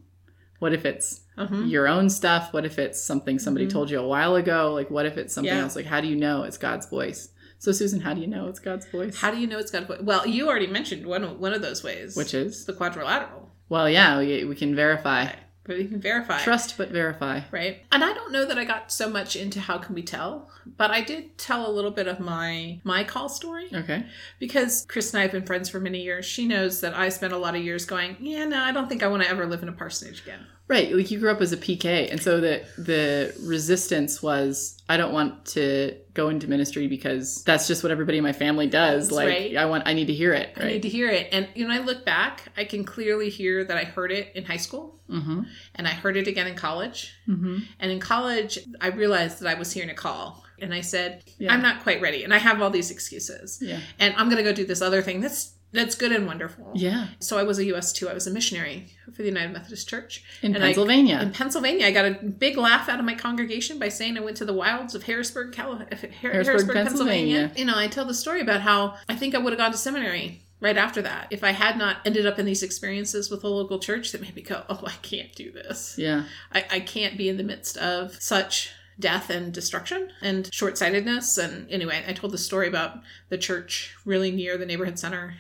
What 0.65 0.73
if 0.73 0.87
it's 0.87 1.21
Mhm. 1.37 1.69
your 1.71 1.87
own 1.87 2.09
stuff? 2.09 2.55
What 2.55 2.65
if 2.65 2.79
it's 2.79 2.99
something 2.99 3.39
somebody 3.39 3.67
Mhm. 3.67 3.71
told 3.73 3.91
you 3.91 3.99
a 4.01 4.07
while 4.09 4.35
ago? 4.35 4.73
Like, 4.73 4.91
what 4.91 5.05
if 5.05 5.19
it's 5.19 5.35
something 5.35 5.53
Yeah. 5.55 5.61
else? 5.65 5.77
Like, 5.77 5.85
how 5.85 6.01
do 6.01 6.09
you 6.09 6.17
know 6.17 6.45
it's 6.45 6.57
God's 6.57 6.87
voice? 6.89 7.29
So, 7.59 7.71
Susan, 7.71 8.01
how 8.01 8.15
do 8.15 8.23
you 8.23 8.27
know 8.27 8.49
it's 8.49 8.61
God's 8.61 8.87
voice? 8.87 9.15
How 9.21 9.31
do 9.31 9.37
you 9.37 9.47
know 9.47 9.59
it's 9.59 9.71
God's 9.71 9.89
voice? 9.89 10.01
Well, 10.01 10.27
you 10.27 10.49
already 10.49 10.67
mentioned 10.67 11.05
one 11.07 11.23
of, 11.23 11.39
one 11.39 11.53
of 11.53 11.61
those 11.61 11.85
ways, 11.85 12.17
Which 12.17 12.33
is? 12.33 12.65
the 12.65 12.73
quadrilateral. 12.73 13.53
Well, 13.69 13.91
yeah, 13.91 14.19
we, 14.19 14.45
we 14.45 14.55
can 14.55 14.75
verify. 14.75 15.27
But 15.67 15.79
we 15.79 15.87
can 15.87 15.99
verify. 15.99 16.39
Trust 16.43 16.77
but 16.77 16.91
verify. 16.91 17.41
right? 17.51 17.85
And 17.91 18.05
I 18.05 18.13
don't 18.13 18.33
know 18.33 18.45
that 18.45 18.59
I 18.59 18.65
got 18.67 18.93
so 18.93 19.09
much 19.09 19.35
into 19.35 19.61
how 19.61 19.79
can 19.79 19.95
we 19.95 20.03
tell, 20.03 20.51
but 20.77 20.91
I 20.91 21.01
did 21.01 21.39
tell 21.39 21.67
a 21.67 21.73
little 21.73 21.91
bit 21.91 22.07
of 22.07 22.21
my 22.21 22.81
my 22.85 23.03
call 23.03 23.31
story 23.31 23.69
Okay. 23.73 24.05
because 24.39 24.85
Chris 24.89 25.13
and 25.15 25.21
I 25.21 25.23
have 25.23 25.33
been 25.33 25.47
friends 25.47 25.71
for 25.71 25.81
many 25.81 26.03
years. 26.03 26.27
She 26.27 26.47
knows 26.47 26.81
that 26.83 26.93
I 26.95 27.09
spent 27.09 27.33
a 27.33 27.39
lot 27.39 27.55
of 27.55 27.63
years 27.65 27.87
going, 27.87 28.17
yeah, 28.21 28.45
no, 28.45 28.59
I 28.63 28.73
don't 28.73 28.89
think 28.91 29.03
I 29.03 29.09
want 29.09 29.23
to 29.23 29.29
ever 29.31 29.47
live 29.47 29.63
in 29.63 29.71
a 29.71 29.73
parsonage 29.73 30.21
again. 30.21 30.47
Right. 30.67 30.91
Like 30.95 31.11
you 31.11 31.19
grew 31.19 31.31
up 31.31 31.43
as 31.43 31.53
a 31.53 31.59
PK, 31.59 32.11
and 32.11 32.23
so 32.23 32.41
the 32.41 32.65
the 32.79 33.35
resistance 33.43 34.23
was 34.23 34.81
I 34.89 34.97
don't 34.97 35.13
want 35.13 35.45
to 35.47 35.95
go 36.15 36.31
into 36.31 36.49
ministry 36.49 36.87
because 36.87 37.43
that's 37.45 37.67
just 37.67 37.83
what 37.83 37.93
everybody 37.93 38.19
in 38.19 38.25
my 38.25 38.33
family 38.33 38.67
does. 38.67 39.09
That's 39.09 39.17
like 39.17 39.29
right. 39.29 39.57
I 39.57 39.67
want 39.67 39.87
I 39.87 39.93
need 39.93 40.07
to 40.07 40.15
hear 40.15 40.33
it. 40.33 40.55
I 40.57 40.65
need 40.65 40.83
to 40.83 40.89
hear 40.89 41.11
it. 41.11 41.29
And 41.33 41.49
you 41.55 41.69
know, 41.69 41.75
I 41.75 41.79
look 41.81 42.07
back, 42.07 42.49
I 42.57 42.65
can 42.65 42.85
clearly 42.85 43.29
hear 43.29 43.63
that 43.65 43.77
I 43.77 43.85
heard 43.85 44.11
it 44.11 44.33
in 44.35 44.45
high 44.45 44.57
school 44.59 44.93
Mm-hmm. 45.11 45.43
and 45.75 45.87
I 45.87 45.91
heard 45.91 46.17
it 46.17 46.27
again 46.29 46.47
in 46.47 46.55
college. 46.55 47.15
Mm-hmm. 47.29 47.59
And 47.79 47.93
in 47.93 48.01
college, 48.01 48.59
I 48.81 48.87
realized 48.89 49.41
that 49.41 49.55
I 49.55 49.59
was 49.59 49.71
hearing 49.71 49.91
a 49.91 49.95
call. 49.95 50.43
And 50.63 50.73
I 50.73 50.81
said, 50.81 51.23
Yeah. 51.39 51.53
I'm 51.53 51.61
not 51.61 51.83
quite 51.83 52.01
ready. 52.01 52.25
And 52.25 52.33
I 52.33 52.39
have 52.39 52.63
all 52.63 52.71
these 52.71 52.91
excuses. 52.91 53.59
Yeah. 53.61 53.81
And 53.99 54.15
I'm 54.17 54.31
going 54.31 54.39
to 54.39 54.43
go 54.43 54.55
do 54.55 54.65
this 54.65 54.81
other 54.81 55.03
thing 55.03 55.21
that's 55.21 55.53
that's 55.75 55.95
good 55.95 56.13
and 56.13 56.27
wonderful. 56.27 56.71
Yeah. 56.75 57.09
So 57.19 57.37
I 57.37 57.43
was 57.43 57.59
a 57.59 57.65
US-2. 57.75 58.09
I 58.09 58.15
was 58.15 58.27
a 58.27 58.31
missionary 58.31 58.93
for 59.13 59.23
the 59.23 59.29
United 59.29 59.53
Methodist 59.53 59.89
Church. 59.89 60.23
In 60.43 60.55
And 60.55 60.65
I- 60.65 60.69
Pennsylvania. 60.69 61.21
In 61.21 61.31
Pennsylvania, 61.33 61.87
I 61.87 61.91
got 61.91 62.05
a 62.07 62.13
big 62.25 62.57
laugh 62.57 62.89
out 62.89 62.99
of 62.99 63.05
my 63.05 63.15
congregation 63.15 63.79
by 63.79 63.89
saying 63.89 64.17
I 64.17 64.21
went 64.21 64.37
to 64.39 64.45
the 64.45 64.53
wilds 64.55 64.95
of 64.95 65.03
Harrisburg, 65.03 65.53
Cali- 65.53 65.85
Har- 66.21 66.31
Harrisburg, 66.33 66.73
Pennsylvania. 66.73 67.53
You 67.57 67.65
know, 67.67 67.77
I 67.77 67.89
tell 67.89 68.05
the 68.07 68.15
story 68.15 68.41
about 68.41 68.61
how 68.63 68.95
I 69.09 69.17
think 69.17 69.35
I 69.35 69.39
would 69.39 69.53
have 69.53 69.59
gone 69.59 69.73
to 69.73 69.79
seminary 69.79 70.41
right 70.61 70.77
after 70.79 71.03
that 71.03 71.27
if 71.31 71.45
I 71.45 71.51
had 71.51 71.77
not 71.77 71.99
ended 72.07 72.25
up 72.27 72.39
in 72.39 72.47
these 72.47 72.63
experiences 72.63 73.31
with 73.31 73.45
a 73.45 73.49
local 73.49 73.79
church 73.79 74.13
that 74.13 74.23
made 74.23 74.35
me 74.35 74.43
go, 74.43 74.63
oh, 74.71 74.81
I 74.87 74.93
can't 75.03 75.35
do 75.35 75.51
this. 75.53 75.97
yeah. 75.99 76.25
I, 76.53 76.65
I 76.71 76.81
can't 76.81 77.19
be 77.19 77.29
in 77.29 77.37
the 77.37 77.43
midst 77.43 77.77
of 77.77 78.15
such 78.23 78.71
death 78.99 79.29
and 79.29 79.53
destruction 79.53 80.09
and 80.23 80.49
short 80.55 80.79
sightedness. 80.79 81.37
And 81.37 81.69
anyway, 81.69 82.05
I 82.07 82.13
told 82.13 82.33
the 82.33 82.39
story 82.39 82.69
about 82.69 82.99
the 83.29 83.37
church 83.37 83.95
really 84.05 84.31
near 84.31 84.57
the 84.57 84.65
neighborhood 84.67 84.99
center 85.01 85.35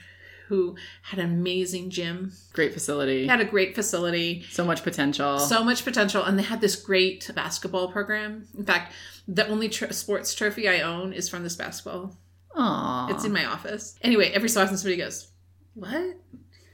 who 0.49 0.77
had 1.03 1.19
an 1.19 1.27
amazing 1.33 1.91
gym, 1.91 2.33
Great 2.53 2.73
facility. 2.73 3.27
had 3.27 3.41
a 3.41 3.45
great 3.45 3.75
facility, 3.75 4.45
so 4.51 4.65
much 4.65 4.83
potential. 4.83 5.39
so 5.39 5.65
much 5.65 5.85
potential, 5.85 6.23
and 6.23 6.39
they 6.39 6.43
had 6.43 6.61
this 6.61 6.77
great 6.77 7.31
basketball 7.35 7.91
program. 7.91 8.47
In 8.57 8.65
fact, 8.65 8.93
the 9.27 9.47
only 9.49 9.69
tr- 9.69 9.93
sports 9.93 10.35
trophy 10.35 10.69
I 10.69 10.81
own 10.81 11.13
is 11.13 11.29
from 11.29 11.43
this 11.43 11.57
basketball. 11.57 12.17
Aww. 12.57 13.11
It's 13.11 13.25
in 13.25 13.33
my 13.33 13.45
office. 13.45 13.99
Anyway, 14.03 14.31
every 14.31 14.49
so 14.49 14.63
often 14.63 14.77
somebody 14.77 14.97
goes, 14.97 15.29
What? 15.75 16.17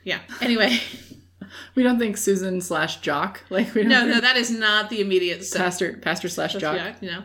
Yeah. 0.05 0.21
Anyway, 0.41 0.79
we 1.75 1.83
don't 1.83 1.99
think 1.99 2.17
Susan 2.17 2.61
slash 2.61 3.01
jock. 3.01 3.43
Like 3.51 3.75
we 3.75 3.83
don't 3.83 3.91
no, 3.91 4.01
think 4.01 4.15
no, 4.15 4.21
that 4.21 4.37
is 4.37 4.51
not 4.51 4.91
the 4.91 5.01
immediate 5.01 5.47
pastor 5.55 5.99
pastor 5.99 6.29
slash 6.29 6.55
jock. 6.55 6.77
Yeah, 6.77 6.95
you 7.01 7.11
know. 7.11 7.25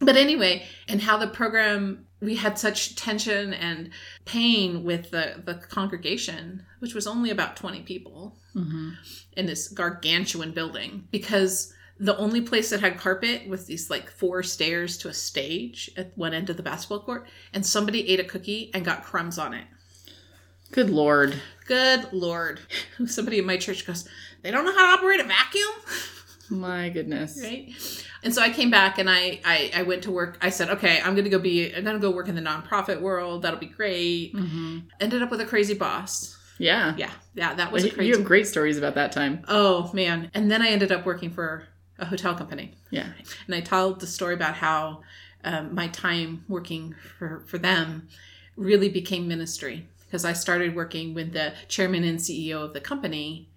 But 0.00 0.16
anyway, 0.16 0.64
and 0.88 1.00
how 1.02 1.16
the 1.16 1.26
program 1.26 2.06
we 2.20 2.34
had 2.36 2.58
such 2.58 2.96
tension 2.96 3.52
and 3.54 3.90
pain 4.24 4.84
with 4.84 5.10
the 5.10 5.42
the 5.44 5.54
congregation, 5.54 6.64
which 6.80 6.94
was 6.94 7.06
only 7.06 7.30
about 7.30 7.56
twenty 7.56 7.82
people 7.82 8.36
Mm-hmm. 8.56 8.90
in 9.36 9.46
this 9.46 9.68
gargantuan 9.68 10.50
building, 10.50 11.06
because 11.12 11.72
the 12.00 12.16
only 12.16 12.40
place 12.40 12.70
that 12.70 12.80
had 12.80 12.98
carpet 12.98 13.46
was 13.46 13.66
these 13.66 13.88
like 13.88 14.10
four 14.10 14.42
stairs 14.42 14.98
to 14.98 15.08
a 15.08 15.14
stage 15.14 15.90
at 15.96 16.10
one 16.16 16.34
end 16.34 16.50
of 16.50 16.56
the 16.56 16.62
basketball 16.62 17.00
court, 17.00 17.28
and 17.52 17.64
somebody 17.64 18.08
ate 18.08 18.18
a 18.18 18.24
cookie 18.24 18.70
and 18.74 18.84
got 18.84 19.04
crumbs 19.04 19.38
on 19.38 19.54
it. 19.54 19.66
Good 20.72 20.90
lord. 20.90 21.40
Good 21.66 22.12
lord. 22.12 22.60
Somebody 23.06 23.38
in 23.38 23.46
my 23.46 23.56
church 23.58 23.86
goes, 23.86 24.08
they 24.42 24.50
don't 24.50 24.64
know 24.64 24.74
how 24.74 24.96
to 24.96 25.00
operate 25.00 25.20
a 25.20 25.24
vacuum? 25.24 25.72
My 26.50 26.88
goodness. 26.88 27.38
right? 27.42 27.72
And 28.22 28.34
so 28.34 28.42
I 28.42 28.50
came 28.50 28.70
back 28.70 28.98
and 28.98 29.08
I, 29.08 29.40
I 29.44 29.70
I 29.76 29.82
went 29.82 30.02
to 30.04 30.10
work. 30.10 30.38
I 30.40 30.50
said, 30.50 30.70
okay, 30.70 31.00
I'm 31.04 31.14
gonna 31.14 31.28
go 31.28 31.38
be 31.38 31.72
I'm 31.74 31.84
gonna 31.84 31.98
go 31.98 32.10
work 32.10 32.28
in 32.28 32.34
the 32.34 32.40
nonprofit 32.42 33.00
world. 33.00 33.42
That'll 33.42 33.60
be 33.60 33.66
great. 33.66 34.32
hmm 34.32 34.78
Ended 35.00 35.22
up 35.22 35.30
with 35.30 35.40
a 35.40 35.46
crazy 35.46 35.74
boss. 35.74 36.36
Yeah. 36.58 36.94
Yeah, 36.96 37.10
yeah, 37.34 37.54
that 37.54 37.70
was 37.70 37.84
crazy. 37.92 38.08
You 38.08 38.16
have 38.16 38.24
great 38.24 38.46
stories 38.48 38.76
about 38.78 38.94
that 38.96 39.12
time. 39.12 39.44
oh 39.46 39.90
man! 39.92 40.30
And 40.34 40.50
then 40.50 40.60
I 40.62 40.68
ended 40.68 40.90
up 40.90 41.06
working 41.06 41.30
for 41.30 41.68
a 42.00 42.04
hotel 42.06 42.34
company, 42.34 42.74
Yeah. 42.90 43.06
and 43.46 43.54
I 43.54 43.60
told 43.60 44.00
the 44.00 44.06
story 44.06 44.34
about 44.34 44.54
how 44.54 45.02
um, 45.44 45.74
my 45.74 45.86
time 45.88 46.44
working 46.48 46.94
for 47.18 47.44
for 47.46 47.58
them 47.58 48.08
really 48.56 48.88
became 48.88 49.28
ministry 49.28 49.86
because 50.06 50.24
I 50.24 50.32
started 50.32 50.74
working 50.74 51.14
with 51.14 51.32
the 51.32 51.52
chairman 51.68 52.02
and 52.02 52.18
CEO 52.18 52.64
of 52.64 52.72
the 52.72 52.80
company, 52.80 53.47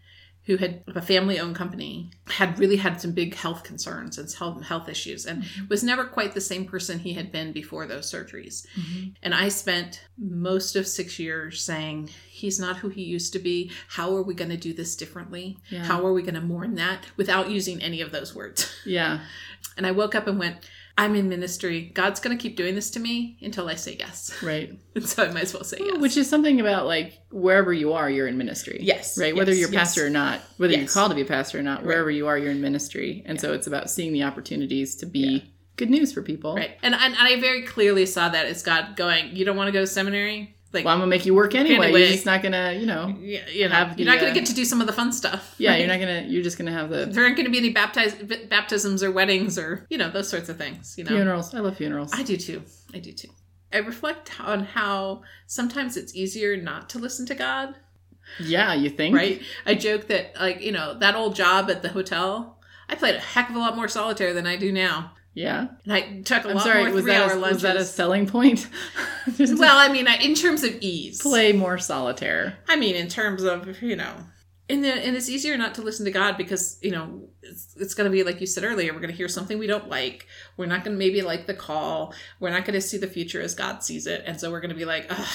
who 0.45 0.57
had 0.57 0.83
a 0.87 1.01
family 1.01 1.39
owned 1.39 1.55
company, 1.55 2.09
had 2.27 2.57
really 2.57 2.77
had 2.77 2.99
some 2.99 3.11
big 3.11 3.35
health 3.35 3.63
concerns 3.63 4.17
and 4.17 4.31
health 4.31 4.63
health 4.63 4.89
issues, 4.89 5.25
and 5.25 5.43
mm-hmm. 5.43 5.67
was 5.67 5.83
never 5.83 6.05
quite 6.05 6.33
the 6.33 6.41
same 6.41 6.65
person 6.65 6.99
he 6.99 7.13
had 7.13 7.31
been 7.31 7.51
before 7.51 7.85
those 7.85 8.11
surgeries. 8.11 8.65
Mm-hmm. 8.75 9.09
And 9.21 9.35
I 9.35 9.49
spent 9.49 10.03
most 10.17 10.75
of 10.75 10.87
six 10.87 11.19
years 11.19 11.63
saying, 11.63 12.09
he's 12.29 12.59
not 12.59 12.77
who 12.77 12.89
he 12.89 13.03
used 13.03 13.33
to 13.33 13.39
be. 13.39 13.71
How 13.87 14.15
are 14.15 14.23
we 14.23 14.33
going 14.33 14.49
to 14.49 14.57
do 14.57 14.73
this 14.73 14.95
differently? 14.95 15.57
Yeah. 15.69 15.83
How 15.83 16.03
are 16.05 16.13
we 16.13 16.23
going 16.23 16.35
to 16.35 16.41
mourn 16.41 16.75
that 16.75 17.05
without 17.17 17.51
using 17.51 17.81
any 17.81 18.01
of 18.01 18.11
those 18.11 18.35
words? 18.35 18.71
Yeah. 18.85 19.19
And 19.77 19.87
I 19.87 19.91
woke 19.91 20.15
up 20.15 20.27
and 20.27 20.37
went, 20.37 20.57
I'm 20.97 21.15
in 21.15 21.29
ministry. 21.29 21.91
God's 21.93 22.19
going 22.19 22.37
to 22.37 22.41
keep 22.41 22.55
doing 22.57 22.75
this 22.75 22.91
to 22.91 22.99
me 22.99 23.37
until 23.41 23.67
I 23.69 23.75
say 23.75 23.95
yes. 23.97 24.31
Right. 24.43 24.77
And 24.95 25.07
so 25.07 25.23
I 25.25 25.31
might 25.31 25.43
as 25.43 25.53
well 25.53 25.63
say 25.63 25.77
yes. 25.79 25.97
Which 25.99 26.17
is 26.17 26.29
something 26.29 26.59
about 26.59 26.85
like 26.85 27.19
wherever 27.31 27.71
you 27.71 27.93
are, 27.93 28.09
you're 28.09 28.27
in 28.27 28.37
ministry. 28.37 28.79
Yes, 28.81 29.17
Right. 29.17 29.35
Whether 29.35 29.51
yes, 29.51 29.59
you're 29.61 29.69
a 29.69 29.73
yes. 29.73 29.79
pastor 29.81 30.05
or 30.07 30.09
not, 30.09 30.41
whether 30.57 30.73
you're 30.73 30.87
called 30.87 31.11
to 31.11 31.15
be 31.15 31.21
a 31.21 31.25
pastor 31.25 31.59
or 31.59 31.63
not, 31.63 31.79
Right. 31.79 31.87
wherever 31.87 32.11
you 32.11 32.27
are, 32.27 32.37
you're 32.37 32.51
in 32.51 32.61
ministry. 32.61 33.23
And 33.25 33.39
so 33.39 33.53
it's 33.53 33.67
about 33.67 33.89
seeing 33.89 34.13
the 34.13 34.23
opportunities 34.23 34.95
to 34.97 35.05
be 35.05 35.19
Yeah. 35.19 35.39
good 35.77 35.89
news 35.89 36.11
for 36.13 36.21
people. 36.21 36.55
Right. 36.55 36.71
And, 36.83 36.93
and 36.93 37.15
I 37.17 37.39
very 37.39 37.63
clearly 37.63 38.05
saw 38.05 38.29
that 38.29 38.45
as 38.45 38.61
God 38.61 38.95
going, 38.95 39.35
you 39.35 39.45
don't 39.45 39.55
want 39.57 39.67
to 39.69 39.71
go 39.71 39.79
to 39.81 39.87
seminary? 39.87 40.55
Like, 40.73 40.85
Well, 40.85 40.93
I'm 40.93 40.99
gonna 40.99 41.09
make 41.09 41.25
you 41.25 41.35
work 41.35 41.53
anyway. 41.53 41.87
Anyway. 41.87 41.99
You're 42.01 42.11
just 42.11 42.25
not 42.25 42.41
gonna, 42.41 42.73
you 42.73 42.85
know. 42.85 43.07
you 43.19 43.67
know, 43.67 43.75
have 43.75 43.99
you're 43.99 44.07
not 44.07 44.15
the, 44.15 44.21
going 44.21 44.31
uh, 44.31 44.33
to 44.33 44.39
get 44.39 44.45
to 44.47 44.53
do 44.55 44.63
some 44.63 44.79
of 44.79 44.87
the 44.87 44.93
fun 44.93 45.11
stuff. 45.11 45.55
Yeah, 45.57 45.71
right? 45.71 45.79
you're 45.79 45.87
not 45.93 45.99
gonna. 45.99 46.21
You're 46.27 46.43
just 46.43 46.57
gonna 46.57 46.71
have 46.71 46.89
the 46.89 47.05
There 47.07 47.23
aren't 47.23 47.35
going 47.35 47.45
to 47.45 47.51
be 47.51 47.57
any 47.57 47.71
baptize, 47.71 48.13
baptisms 48.49 49.03
or 49.03 49.11
weddings 49.11 49.57
or, 49.57 49.85
you 49.89 49.97
know, 49.97 50.09
those 50.09 50.29
sorts 50.29 50.49
of 50.49 50.57
things, 50.57 50.95
you 50.97 51.03
know? 51.03 51.09
funerals. 51.09 51.53
I 51.53 51.59
love 51.59 51.77
funerals. 51.77 52.11
I 52.13 52.23
do 52.23 52.37
too. 52.37 52.63
I 52.93 52.99
do 52.99 53.11
too. 53.11 53.29
I 53.73 53.77
reflect 53.77 54.39
on 54.39 54.65
how 54.65 55.21
sometimes 55.47 55.95
it's 55.95 56.15
easier 56.15 56.57
not 56.57 56.89
to 56.89 56.99
listen 56.99 57.25
to 57.27 57.35
God, 57.35 57.75
yeah, 58.39 58.73
you 58.73 58.89
think? 58.89 59.15
right? 59.15 59.41
I 59.65 59.75
joke 59.75 60.07
that, 60.07 60.35
like, 60.39 60.61
you 60.61 60.71
know, 60.71 60.97
that 60.99 61.15
old 61.15 61.35
job 61.35 61.69
at 61.69 61.81
the 61.81 61.89
hotel, 61.89 62.59
I 62.89 62.95
played 62.95 63.15
a 63.15 63.19
heck 63.19 63.49
of 63.49 63.55
a 63.55 63.59
lot 63.59 63.75
more 63.75 63.87
solitaire 63.87 64.33
than 64.33 64.47
I 64.47 64.57
do 64.57 64.71
now. 64.71 65.13
Yeah. 65.33 65.67
And 65.85 65.93
I 65.93 66.21
took 66.21 66.43
a 66.45 66.49
I'm 66.49 66.55
lot 66.55 66.63
sorry. 66.63 66.83
more 66.85 66.93
Was 66.93 67.03
three 67.03 67.13
that 67.13 67.29
hour 67.29 67.37
a, 67.37 67.39
lunches. 67.39 67.53
was 67.55 67.61
that 67.63 67.77
a 67.77 67.85
selling 67.85 68.27
point? 68.27 68.67
Well, 69.37 69.77
I 69.77 69.87
mean, 69.93 70.07
I- 70.07 70.17
in 70.17 70.33
terms 70.35 70.63
of 70.63 70.75
ease. 70.81 71.21
play 71.21 71.53
more 71.53 71.77
solitaire. 71.77 72.57
I 72.67 72.75
mean, 72.75 72.95
in 72.95 73.07
terms 73.07 73.43
of, 73.43 73.81
you 73.81 73.95
know, 73.95 74.13
and, 74.67 74.83
the, 74.83 74.91
and 74.91 75.15
it's 75.15 75.29
easier 75.29 75.57
not 75.57 75.75
to 75.75 75.81
listen 75.83 76.05
to 76.05 76.11
God 76.11 76.37
because, 76.37 76.79
you 76.81 76.91
know, 76.91 77.29
it's, 77.43 77.75
it's 77.77 77.93
going 77.93 78.05
to 78.09 78.11
be 78.11 78.23
like 78.23 78.41
you 78.41 78.47
said 78.47 78.63
earlier, 78.63 78.93
we're 78.93 78.99
going 78.99 79.11
to 79.11 79.15
hear 79.15 79.27
something 79.27 79.59
we 79.59 79.67
don't 79.67 79.89
like. 79.89 80.27
We're 80.57 80.65
not 80.65 80.83
going 80.83 80.95
to 80.95 80.99
maybe 80.99 81.21
like 81.21 81.45
the 81.45 81.53
call. 81.53 82.13
We're 82.39 82.49
not 82.51 82.65
going 82.65 82.73
to 82.73 82.81
see 82.81 82.97
the 82.97 83.07
future 83.07 83.41
as 83.41 83.53
God 83.53 83.83
sees 83.83 84.07
it. 84.07 84.23
And 84.25 84.39
so 84.39 84.49
we're 84.49 84.59
going 84.61 84.69
to 84.71 84.75
be 84.75 84.85
like, 84.85 85.05
Ugh. 85.09 85.27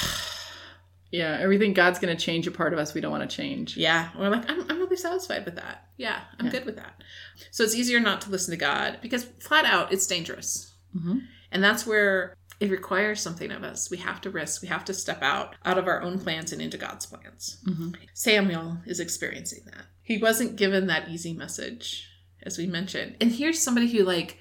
Yeah, 1.10 1.38
everything 1.40 1.72
God's 1.72 1.98
gonna 1.98 2.16
change 2.16 2.46
a 2.46 2.50
part 2.50 2.72
of 2.72 2.78
us 2.78 2.92
we 2.94 3.00
don't 3.00 3.10
want 3.12 3.28
to 3.28 3.36
change. 3.36 3.76
yeah. 3.76 4.10
We're 4.18 4.28
like, 4.28 4.48
I'm, 4.50 4.62
I'm 4.70 4.78
really 4.78 4.96
satisfied 4.96 5.44
with 5.44 5.56
that. 5.56 5.86
Yeah, 5.96 6.20
I'm 6.38 6.46
Yeah. 6.46 6.52
good 6.52 6.66
with 6.66 6.76
that. 6.76 7.02
So 7.50 7.64
it's 7.64 7.74
easier 7.74 8.00
not 8.00 8.20
to 8.22 8.30
listen 8.30 8.50
to 8.52 8.56
God 8.58 8.98
because 9.02 9.24
flat 9.40 9.64
out, 9.64 9.92
it's 9.92 10.06
dangerous. 10.06 10.74
hmm 10.92 11.18
And 11.52 11.62
that's 11.62 11.86
where 11.86 12.34
it 12.58 12.70
requires 12.70 13.20
something 13.20 13.52
of 13.52 13.62
us. 13.62 13.90
We 13.90 13.98
have 13.98 14.20
to 14.22 14.30
risk. 14.30 14.62
We 14.62 14.68
have 14.68 14.84
to 14.86 14.94
step 14.94 15.22
out 15.22 15.54
out 15.64 15.76
of 15.78 15.86
our 15.86 16.00
own 16.02 16.18
plans 16.18 16.52
and 16.52 16.60
into 16.62 16.78
God's 16.78 17.06
plans. 17.06 17.58
hmm 17.64 17.90
Samuel 18.14 18.78
is 18.86 18.98
experiencing 19.00 19.60
that. 19.66 19.86
He 20.02 20.18
wasn't 20.18 20.56
given 20.56 20.86
that 20.86 21.08
easy 21.08 21.32
message, 21.32 22.08
as 22.42 22.56
we 22.58 22.66
mentioned. 22.66 23.16
And 23.20 23.30
here's 23.32 23.60
somebody 23.62 23.88
who, 23.90 24.04
like, 24.04 24.38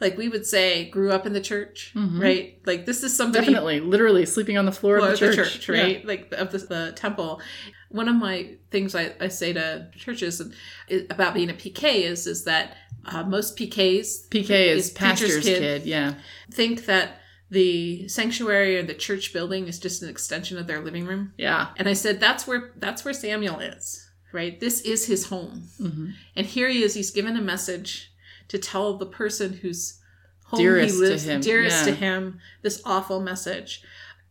like 0.00 0.16
we 0.18 0.28
would 0.28 0.44
say, 0.46 0.90
grew 0.90 1.10
up 1.10 1.24
in 1.26 1.32
the 1.32 1.40
church, 1.40 1.92
Mhm. 1.94 2.20
right? 2.20 2.58
Like 2.66 2.84
this 2.86 3.02
is 3.02 3.16
somebody 3.16 3.46
Definitely, 3.46 3.80
literally 3.80 4.26
sleeping 4.26 4.58
on 4.58 4.66
the 4.66 4.72
floor 4.72 4.98
floor 4.98 5.10
of 5.12 5.18
the 5.18 5.34
church, 5.34 5.68
Yeah. 5.68 5.80
right? 5.82 6.06
Like 6.06 6.32
of 6.32 6.52
the, 6.52 6.58
the 6.58 6.92
temple. 6.96 7.40
One 7.88 8.08
of 8.08 8.16
my 8.16 8.56
things 8.70 8.94
I, 8.94 9.14
I 9.20 9.28
say 9.28 9.52
to 9.54 9.88
churches 9.96 10.42
about 11.10 11.34
being 11.34 11.50
a 11.50 11.54
PK 11.54 12.02
is 12.02 12.26
is 12.26 12.44
that 12.44 12.76
uh, 13.06 13.22
most 13.24 13.56
PKs 13.56 14.28
PK 14.28 14.50
is 14.74 14.86
Is 14.86 14.90
pastor's 14.92 15.44
kid. 15.44 15.58
kid. 15.60 15.82
Yeah. 15.86 16.14
think 16.50 16.86
that 16.86 17.20
the 17.48 18.08
sanctuary 18.08 18.76
or 18.76 18.82
the 18.82 18.92
church 18.94 19.32
building 19.32 19.68
is 19.68 19.78
just 19.78 20.02
an 20.02 20.08
extension 20.08 20.58
of 20.58 20.66
their 20.66 20.80
living 20.82 21.06
room. 21.06 21.32
Yeah. 21.38 21.68
And 21.76 21.88
I 21.88 21.92
said 21.92 22.18
that's 22.20 22.46
where 22.46 22.72
that's 22.76 23.04
where 23.04 23.14
Samuel 23.14 23.60
is, 23.60 24.04
right? 24.32 24.58
This 24.58 24.80
is 24.80 25.06
his 25.06 25.26
home. 25.26 25.68
hmm 25.78 26.10
And 26.34 26.44
here 26.46 26.68
he 26.68 26.82
is, 26.82 26.94
he's 26.94 27.12
given 27.12 27.36
a 27.36 27.40
message 27.40 28.10
to 28.48 28.58
tell 28.58 28.96
the 28.96 29.06
person 29.06 29.54
whose 29.54 30.00
home 30.46 30.60
Dearest 30.60 30.94
he 30.94 31.00
to 31.00 31.08
lives, 31.08 31.24
him, 31.24 31.40
dearest 31.40 31.84
to 31.84 31.94
him, 31.94 32.38
this 32.62 32.80
awful 32.84 33.20
message. 33.20 33.82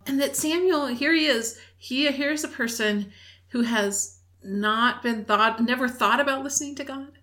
And 0.08 0.22
that 0.22 0.36
Samuel, 0.36 0.88
here 0.88 1.14
he 1.14 1.26
is, 1.26 1.60
he 1.78 2.10
here's 2.12 2.44
a 2.44 2.50
person 2.50 3.12
who 3.50 3.62
has 3.62 4.20
not 4.44 5.02
been 5.04 5.26
thought, 5.26 5.62
never 5.62 5.90
thought 5.90 6.20
about 6.20 6.44
listening 6.44 6.76
to 6.76 6.84
God. 6.84 7.20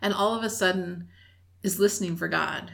And 0.00 0.12
all 0.12 0.36
of 0.36 0.44
a 0.44 0.50
sudden 0.50 1.08
is 1.62 1.78
listening 1.78 2.16
for 2.16 2.28
God. 2.28 2.72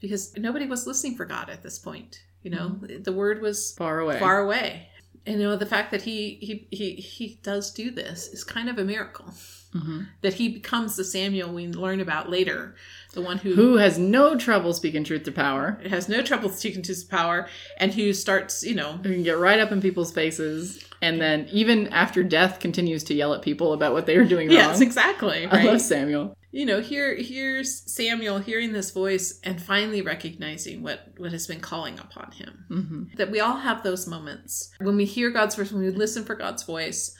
Because 0.00 0.36
nobody 0.36 0.66
was 0.66 0.86
listening 0.86 1.16
for 1.16 1.24
God 1.24 1.48
at 1.48 1.62
this 1.62 1.78
point. 1.78 2.22
You 2.42 2.50
know, 2.50 2.68
mm-hmm. 2.80 3.02
the 3.02 3.12
word 3.12 3.40
was 3.40 3.74
Far 3.76 4.00
away. 4.00 4.18
far 4.18 4.40
away. 4.40 4.88
And 5.26 5.40
you 5.40 5.48
know, 5.48 5.56
the 5.56 5.64
fact 5.64 5.90
that 5.92 6.02
he 6.02 6.34
he 6.34 6.68
he 6.70 6.96
he 6.96 7.40
does 7.42 7.72
do 7.72 7.90
this 7.90 8.28
is 8.28 8.44
kind 8.44 8.68
of 8.68 8.78
a 8.78 8.84
miracle 8.84 9.32
hmm 9.74 10.02
that 10.22 10.34
he 10.34 10.48
becomes 10.48 10.96
the 10.96 11.04
Samuel 11.04 11.52
we 11.52 11.66
learn 11.66 12.00
about 12.00 12.30
later, 12.30 12.74
the 13.12 13.20
one 13.20 13.38
who, 13.38 13.54
Who 13.54 13.76
has 13.76 13.98
no 13.98 14.36
trouble 14.36 14.72
speaking 14.72 15.04
truth 15.04 15.24
to 15.24 15.32
power? 15.32 15.78
It 15.84 15.90
has 15.90 16.08
no 16.08 16.22
trouble 16.22 16.48
speaking 16.50 16.82
truth 16.82 17.02
to 17.02 17.08
power 17.08 17.48
and 17.78 17.92
who 17.92 18.12
starts, 18.12 18.62
you 18.62 18.74
know, 18.74 18.92
Who 19.02 19.12
can 19.12 19.22
get 19.22 19.38
right 19.38 19.58
up 19.60 19.72
in 19.72 19.80
people's 19.82 20.12
faces, 20.12 20.82
and 21.02 21.20
then 21.20 21.48
even 21.52 21.88
after 21.88 22.22
death, 22.22 22.60
continues 22.60 23.04
to 23.04 23.14
yell 23.14 23.34
at 23.34 23.42
people 23.42 23.72
about 23.74 23.92
what 23.92 24.06
they 24.06 24.16
are 24.16 24.24
doing 24.24 24.48
wrong. 24.48 24.56
yes, 24.56 24.80
exactly, 24.80 25.46
I 25.46 25.64
love 25.64 25.80
Samuel. 25.80 26.36
you 26.52 26.64
know, 26.64 26.80
here 26.80 27.14
here's 27.16 27.82
Samuel 27.92 28.38
hearing 28.38 28.72
this 28.72 28.90
voice 28.92 29.40
and 29.42 29.60
finally 29.60 30.00
recognizing 30.02 30.82
what 30.82 31.08
what 31.18 31.32
has 31.32 31.46
been 31.46 31.60
calling 31.60 31.98
upon 31.98 32.30
him. 32.32 32.64
hmm 32.68 33.02
That 33.16 33.30
we 33.30 33.40
all 33.40 33.56
have 33.58 33.82
those 33.82 34.06
moments 34.06 34.70
when 34.80 34.96
we 34.96 35.04
hear 35.04 35.30
God's 35.30 35.56
voice, 35.56 35.72
when 35.72 35.82
we 35.82 35.90
listen 35.90 36.24
for 36.24 36.36
God's 36.36 36.62
voice. 36.62 37.14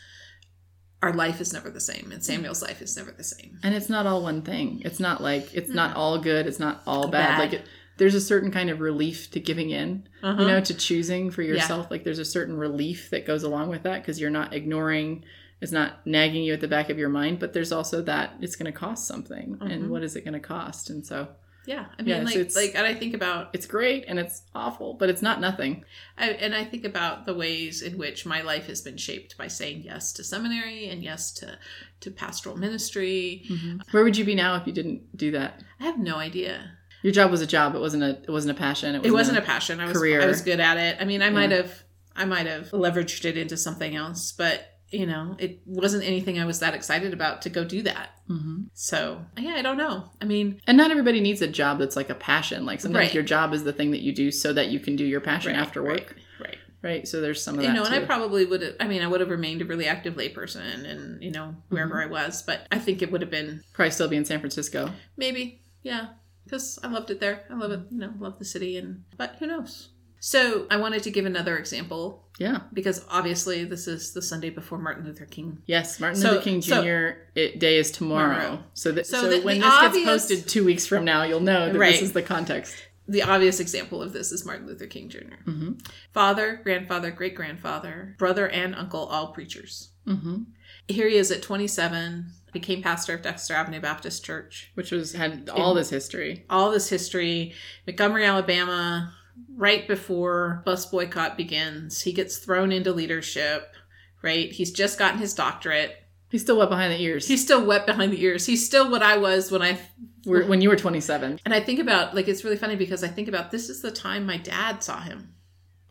Our 1.04 1.12
life 1.12 1.40
is 1.40 1.52
never 1.52 1.70
the 1.70 1.80
same, 1.80 2.10
and 2.12 2.24
Samuel's 2.24 2.62
life 2.62 2.80
is 2.80 2.96
never 2.96 3.10
the 3.12 3.24
same. 3.24 3.58
And 3.62 3.74
it's 3.74 3.88
not 3.90 4.06
all 4.06 4.22
one 4.22 4.40
thing. 4.42 4.80
It's 4.84 4.98
not 5.00 5.22
like 5.22 5.52
it's 5.54 5.70
not 5.70 5.94
all 5.96 6.18
good. 6.18 6.46
It's 6.46 6.58
not 6.58 6.82
all 6.86 7.08
bad. 7.08 7.28
Bad. 7.28 7.38
Like 7.38 7.52
it, 7.52 7.66
there's 7.98 8.14
a 8.14 8.20
certain 8.20 8.50
kind 8.50 8.70
of 8.70 8.80
relief 8.80 9.30
to 9.32 9.40
giving 9.40 9.68
in. 9.70 10.08
Uh-huh. 10.22 10.40
You 10.40 10.48
know, 10.48 10.60
to 10.60 10.74
choosing 10.74 11.30
for 11.30 11.42
yourself. 11.42 11.90
Like 11.90 12.04
there's 12.04 12.18
a 12.18 12.24
certain 12.24 12.56
relief 12.56 13.10
that 13.10 13.26
goes 13.26 13.42
along 13.42 13.68
with 13.68 13.82
that 13.82 14.00
because 14.02 14.18
you're 14.20 14.30
not 14.30 14.54
ignoring. 14.54 15.24
It's 15.60 15.72
not 15.72 16.06
nagging 16.06 16.42
you 16.42 16.52
at 16.54 16.60
the 16.60 16.68
back 16.68 16.88
of 16.90 16.98
your 16.98 17.08
mind, 17.08 17.38
but 17.38 17.52
there's 17.52 17.70
also 17.72 18.02
that 18.02 18.34
it's 18.40 18.56
going 18.56 18.70
to 18.72 18.78
cost 18.78 19.06
something, 19.06 19.56
Mhm. 19.60 19.72
and 19.72 19.90
what 19.90 20.02
is 20.02 20.16
it 20.16 20.24
going 20.24 20.34
to 20.34 20.40
cost? 20.40 20.90
And 20.90 21.06
so 21.06 21.28
Yeah, 21.66 21.86
I 21.98 22.02
mean, 22.02 22.08
Yeah, 22.08 22.18
so 22.20 22.24
like, 22.24 22.36
it's- 22.36 22.56
like, 22.56 22.72
and 22.74 22.86
I 22.86 22.94
think 22.94 23.14
about, 23.14 23.50
it's 23.54 23.66
great 23.66 24.04
and 24.06 24.18
it's 24.18 24.42
awful, 24.54 24.94
but 24.94 25.08
it's 25.08 25.22
not 25.22 25.40
nothing. 25.40 25.84
I, 26.18 26.30
and 26.30 26.54
I 26.54 26.64
think 26.64 26.84
about 26.84 27.24
the 27.26 27.34
ways 27.34 27.80
in 27.82 27.96
which 27.96 28.26
my 28.26 28.42
life 28.42 28.66
has 28.66 28.82
been 28.82 28.96
shaped 28.98 29.38
by 29.38 29.48
saying 29.48 29.82
yes 29.82 30.12
to 30.14 30.24
seminary 30.24 30.88
and 30.88 31.02
yes 31.02 31.32
to 31.34 31.58
to 32.00 32.10
pastoral 32.10 32.56
ministry. 32.56 33.44
Mm-hmm. 33.50 33.78
Where 33.92 34.04
would 34.04 34.16
you 34.16 34.24
be 34.24 34.34
now 34.34 34.56
if 34.56 34.66
you 34.66 34.72
didn't 34.74 35.16
do 35.16 35.30
that? 35.30 35.62
I 35.80 35.84
have 35.84 35.98
no 35.98 36.16
idea. 36.16 36.72
Your 37.02 37.12
job 37.12 37.30
was 37.30 37.40
a 37.40 37.46
job. 37.46 37.74
It 37.74 37.80
wasn't 37.80 38.02
a. 38.02 38.10
It 38.22 38.30
wasn't 38.30 38.56
a 38.56 38.60
passion. 38.60 38.94
It 38.94 39.10
wasn't 39.12 39.38
a 39.38 39.42
passion. 39.42 39.80
I 39.80 39.86
was 39.86 39.96
career. 39.96 40.20
I 40.22 40.26
was 40.26 40.40
good 40.42 40.60
at 40.60 40.76
it. 40.76 40.96
I 41.00 41.04
mean, 41.04 41.22
I 41.22 41.26
Yeah. 41.26 41.30
might 41.32 41.50
have 41.50 41.82
I 42.16 42.24
might 42.26 42.46
have 42.46 42.70
leveraged 42.70 43.24
it 43.24 43.36
into 43.36 43.56
something 43.56 43.94
else, 43.96 44.32
but 44.32 44.73
you 44.94 45.06
know, 45.06 45.36
it 45.38 45.60
wasn't 45.66 46.04
anything 46.04 46.38
I 46.38 46.44
was 46.44 46.60
that 46.60 46.74
excited 46.74 47.12
about 47.12 47.42
to 47.42 47.50
go 47.50 47.64
do 47.64 47.82
that. 47.82 48.10
hmm 48.26 48.62
So 48.74 49.24
yeah, 49.36 49.54
I 49.56 49.62
don't 49.62 49.76
know. 49.76 50.10
I 50.22 50.24
mean, 50.24 50.60
And 50.66 50.76
not 50.76 50.90
everybody 50.90 51.20
needs 51.20 51.42
a 51.42 51.48
job 51.48 51.78
that's 51.78 51.96
like 51.96 52.10
a 52.10 52.14
passion. 52.14 52.64
Like 52.64 52.80
sometimes 52.80 53.06
Right. 53.08 53.14
your 53.14 53.22
job 53.22 53.52
is 53.54 53.64
the 53.64 53.72
thing 53.72 53.90
that 53.90 54.00
you 54.00 54.12
do 54.12 54.30
so 54.30 54.52
that 54.52 54.68
you 54.68 54.80
can 54.80 54.96
do 54.96 55.04
your 55.04 55.20
passion 55.20 55.52
right, 55.52 55.60
after 55.60 55.82
work. 55.82 56.16
right, 56.40 56.48
right. 56.48 56.58
Right. 56.82 57.08
So 57.08 57.20
there's 57.22 57.42
some 57.42 57.54
of 57.56 57.62
you 57.62 57.68
that 57.68 57.74
know, 57.74 57.84
and 57.84 57.94
too. 57.94 58.02
I 58.02 58.04
probably 58.04 58.44
would 58.44 58.60
have. 58.60 58.74
I 58.78 58.86
mean, 58.86 59.00
I 59.02 59.06
would 59.06 59.20
have 59.20 59.30
remained 59.30 59.62
a 59.62 59.64
really 59.64 59.86
active 59.86 60.14
layperson, 60.16 60.84
and 60.84 61.22
you 61.22 61.30
know, 61.30 61.56
wherever 61.70 61.94
Mm-hmm. 61.94 62.12
I 62.14 62.24
was. 62.24 62.42
But 62.42 62.66
I 62.70 62.78
think 62.78 63.00
it 63.00 63.10
would 63.10 63.22
have 63.22 63.30
been 63.30 63.62
Probably 63.72 63.90
still 63.90 64.08
be 64.08 64.16
in 64.18 64.26
San 64.26 64.38
Francisco. 64.40 64.90
maybe, 65.16 65.62
yeah, 65.82 66.08
because 66.44 66.78
I 66.84 66.88
loved 66.88 67.10
it 67.10 67.20
there. 67.20 67.44
I 67.50 67.54
love 67.54 67.70
it. 67.72 67.80
You 67.90 67.98
know, 68.00 68.12
love 68.18 68.38
the 68.38 68.44
city, 68.44 68.76
and 68.76 69.04
but 69.16 69.36
who 69.38 69.46
knows? 69.46 69.88
So 70.26 70.66
I 70.70 70.78
wanted 70.78 71.02
to 71.02 71.10
give 71.10 71.26
another 71.26 71.58
example 71.58 72.24
Yeah. 72.38 72.60
because 72.72 73.04
obviously 73.10 73.64
this 73.66 73.86
is 73.86 74.14
the 74.14 74.22
Sunday 74.22 74.48
before 74.48 74.78
Martin 74.78 75.04
Luther 75.04 75.26
King. 75.26 75.58
Yes, 75.66 76.00
Martin 76.00 76.18
So- 76.18 76.30
Luther 76.30 76.42
King 76.44 76.60
Jr. 76.62 76.70
so- 76.72 77.14
it, 77.34 77.58
day 77.58 77.76
is 77.76 77.90
tomorrow. 77.90 78.36
Tomorrow. 78.38 78.64
So, 78.72 78.90
that, 78.92 79.06
So 79.06 79.20
so, 79.20 79.28
the- 79.28 79.42
when 79.42 79.58
the 79.58 79.66
this 79.66 79.74
obvious- 79.74 79.94
gets 80.06 80.06
posted 80.06 80.48
two 80.48 80.64
weeks 80.64 80.86
from 80.86 81.04
now, 81.04 81.24
you'll 81.24 81.40
know 81.40 81.70
that 81.70 81.78
Right. 81.78 81.92
this 81.92 82.00
is 82.00 82.12
the 82.12 82.22
context. 82.22 82.74
The 83.06 83.22
obvious 83.22 83.60
example 83.60 84.00
of 84.02 84.14
this 84.14 84.32
is 84.32 84.46
Martin 84.46 84.66
Luther 84.66 84.86
King 84.86 85.10
Jr. 85.10 85.42
hmm 85.44 85.72
Father, 86.14 86.58
grandfather, 86.64 87.10
great 87.10 87.34
grandfather, 87.34 88.14
brother, 88.18 88.48
and 88.48 88.74
uncle, 88.74 89.04
all 89.04 89.26
preachers. 89.34 89.90
hmm 90.06 90.44
Here 90.88 91.06
he 91.08 91.16
is 91.16 91.30
at 91.30 91.42
27, 91.42 92.28
became 92.54 92.80
pastor 92.82 93.12
of 93.12 93.20
Dexter 93.20 93.52
Avenue 93.52 93.80
Baptist 93.80 94.24
Church. 94.24 94.70
Which 94.74 94.90
was 94.90 95.12
had 95.12 95.50
all 95.50 95.74
this 95.74 95.90
history. 95.90 96.46
All 96.48 96.70
this 96.70 96.88
history, 96.88 97.52
Montgomery, 97.86 98.24
Alabama, 98.24 99.12
right 99.56 99.86
before 99.86 100.62
bus 100.64 100.86
boycott 100.86 101.36
begins, 101.36 102.02
he 102.02 102.12
gets 102.12 102.38
thrown 102.38 102.72
into 102.72 102.92
leadership. 102.92 103.74
Right, 104.22 104.50
he's 104.50 104.70
just 104.72 104.98
gotten 104.98 105.18
his 105.18 105.34
doctorate. 105.34 105.96
He's 106.30 106.40
still 106.40 106.56
wet 106.58 106.70
behind 106.70 106.92
the 106.92 107.00
ears. 107.02 107.28
He's 107.28 107.42
still 107.44 107.64
wet 107.64 107.84
behind 107.86 108.10
the 108.12 108.22
ears. 108.22 108.46
He's 108.46 108.64
still 108.64 108.90
what 108.90 109.02
I 109.02 109.18
was 109.18 109.52
when 109.52 109.60
I 109.62 109.78
We're- 110.24 110.46
when 110.46 110.62
you 110.62 110.70
were 110.70 110.76
27. 110.76 111.38
And 111.44 111.52
I 111.54 111.60
think 111.60 111.78
about 111.78 112.14
like 112.14 112.26
it's 112.26 112.42
really 112.42 112.56
funny 112.56 112.74
because 112.74 113.04
I 113.04 113.08
think 113.08 113.28
about 113.28 113.50
this 113.50 113.68
is 113.68 113.82
the 113.82 113.90
time 113.90 114.24
my 114.26 114.38
dad 114.38 114.82
saw 114.82 114.98
him. 115.00 115.34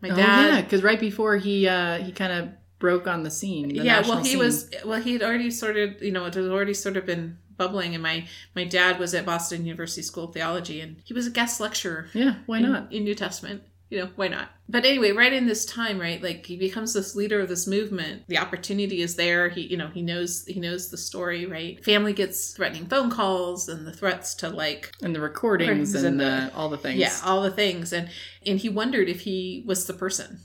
My 0.02 0.10
oh 0.10 0.16
dad, 0.16 0.46
yeah, 0.56 0.62
because 0.62 0.82
right 0.84 1.00
before 1.00 1.38
he 1.38 1.68
uh 1.68 2.00
he 2.00 2.12
kind 2.12 2.34
of 2.34 2.50
broke 2.80 3.08
on 3.08 3.22
the 3.24 3.32
scene. 3.32 3.70
the 3.70 3.76
yeah. 3.84 4.02
Well, 4.02 4.18
he 4.24 4.32
scene. 4.32 4.40
was 4.40 4.70
well. 4.84 5.00
He 5.00 5.14
had 5.14 5.22
already 5.22 5.52
sort 5.52 5.78
of 5.78 6.02
you 6.02 6.12
know 6.12 6.26
it 6.26 6.34
had 6.34 6.44
already 6.46 6.74
sort 6.74 6.98
of 6.98 7.06
been 7.06 7.38
bubbling. 7.58 7.94
And 7.94 8.04
my 8.04 8.28
my 8.56 8.64
dad 8.66 9.00
was 9.00 9.14
at 9.14 9.26
Boston 9.26 9.66
University 9.66 10.02
School 10.02 10.26
of 10.26 10.34
Theology, 10.34 10.82
and 10.82 10.98
he 11.04 11.14
was 11.14 11.28
a 11.28 11.32
guest 11.32 11.60
lecturer. 11.60 12.08
Yeah, 12.14 12.36
why 12.46 12.58
in, 12.60 12.72
not? 12.72 12.92
in 12.94 13.04
New 13.04 13.16
Testament? 13.16 13.64
You 13.90 14.00
know 14.00 14.10
why 14.16 14.28
not? 14.28 14.50
But 14.68 14.86
anyway, 14.86 15.12
right 15.12 15.32
in 15.32 15.46
this 15.46 15.66
time, 15.66 16.00
right, 16.00 16.20
like 16.24 16.44
he 16.48 16.58
becomes 16.58 16.94
this 16.94 17.16
leader 17.16 17.40
of 17.42 17.48
this 17.50 17.68
movement. 17.68 18.24
The 18.28 18.40
opportunity 18.40 19.02
is 19.02 19.16
there. 19.18 19.50
He 19.50 19.62
you 19.62 19.78
know 19.78 19.90
he 19.90 20.02
knows 20.02 20.46
he 20.48 20.60
knows 20.60 20.90
the 20.90 20.98
story. 20.98 21.46
Right, 21.46 21.84
family 21.86 22.14
gets 22.14 22.54
threatening 22.56 22.88
phone 22.88 23.12
calls 23.12 23.70
and 23.70 23.86
the 23.86 23.94
threats 23.94 24.34
to 24.36 24.50
like 24.50 24.92
And 25.04 25.14
the 25.16 25.20
recordings 25.20 25.94
and 25.94 26.08
and 26.08 26.20
the, 26.20 26.52
all 26.56 26.70
the 26.70 26.78
things. 26.78 26.98
yeah 26.98 27.16
all 27.24 27.44
the 27.44 27.52
things 27.52 27.94
and 27.94 28.10
and 28.48 28.58
he 28.58 28.68
wondered 28.70 29.10
if 29.10 29.22
he 29.22 29.64
was 29.68 29.86
the 29.86 29.94
person 29.94 30.40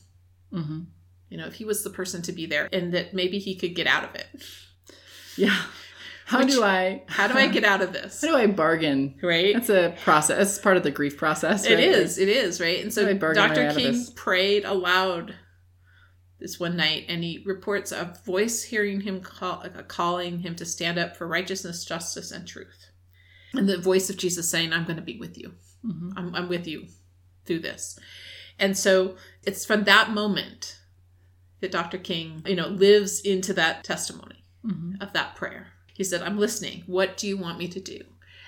hmm 0.53 0.81
you 1.31 1.39
know 1.39 1.47
if 1.47 1.55
he 1.55 1.65
was 1.65 1.83
the 1.85 1.91
person 1.91 2.21
to 2.23 2.33
be 2.33 2.45
there 2.47 2.69
and 2.73 2.93
that 2.93 3.15
maybe 3.15 3.39
he 3.39 3.55
could 3.57 3.75
get 3.75 3.87
out 3.87 4.05
of 4.05 4.15
it 4.15 4.27
Yeah. 5.37 5.57
How 6.29 6.41
Which- 6.41 6.53
do 6.53 6.63
I? 6.63 7.03
how 7.09 7.27
do 7.27 7.35
i 7.39 7.47
get 7.49 7.65
out 7.65 7.81
of 7.81 7.93
this 7.93 8.21
How 8.21 8.29
do 8.29 8.37
I 8.37 8.47
bargain? 8.47 9.15
right 9.23 9.55
That's 9.55 9.71
a 9.71 9.95
process. 10.05 10.37
That's 10.37 10.59
part 10.59 10.77
of 10.77 10.83
the 10.83 10.91
grief 10.91 11.17
process. 11.17 11.65
it 11.65 11.75
right? 11.75 11.85
is 11.85 12.19
it 12.19 12.29
is 12.29 12.61
right 12.61 12.81
and 12.83 12.93
so 12.93 13.05
do 13.05 13.11
I 13.11 13.15
bargain 13.15 13.43
my 13.49 13.49
way 13.51 13.55
dr 13.69 13.75
king 13.81 14.07
prayed 14.15 14.65
aloud 14.65 15.35
this 16.39 16.61
one 16.61 16.77
night 16.77 17.07
and 17.09 17.25
he 17.25 17.43
reports 17.47 17.91
a 17.93 18.15
voice 18.25 18.63
hearing 18.63 19.01
him 19.01 19.21
call, 19.21 19.65
calling 19.89 20.39
him 20.41 20.55
to 20.57 20.65
stand 20.65 20.99
up 20.99 21.17
for 21.17 21.27
righteousness 21.27 21.85
justice 21.85 22.31
and 22.31 22.47
truth 22.47 22.91
and 23.55 23.69
the 23.69 23.79
voice 23.79 24.09
of 24.11 24.17
jesus 24.19 24.49
saying 24.51 24.73
i'm 24.73 24.85
going 24.85 24.97
to 24.97 25.03
be 25.03 25.19
with 25.19 25.37
you 25.39 25.53
Mhm. 25.87 26.13
I'm, 26.17 26.35
I'm 26.35 26.49
with 26.49 26.67
you 26.67 26.87
through 27.47 27.61
this. 27.61 27.97
And 28.59 28.77
so 28.77 29.15
it's 29.45 29.65
from 29.65 29.85
that 29.85 30.11
moment 30.11 30.81
that 31.61 31.71
Dr. 31.71 31.99
King, 31.99 32.43
you 32.47 32.57
know, 32.57 32.67
lives 32.67 33.21
into 33.21 33.53
that 33.55 33.85
testimony 33.85 34.45
Mhm. 34.67 35.01
of 35.01 35.13
that 35.13 35.37
prayer. 35.37 35.69
He 35.99 36.05
said, 36.05 36.23
I'm 36.23 36.39
listening. 36.39 36.85
What 36.87 37.17
do 37.19 37.27
you 37.29 37.37
want 37.37 37.59
me 37.59 37.69
to 37.69 37.81
do? 37.81 38.01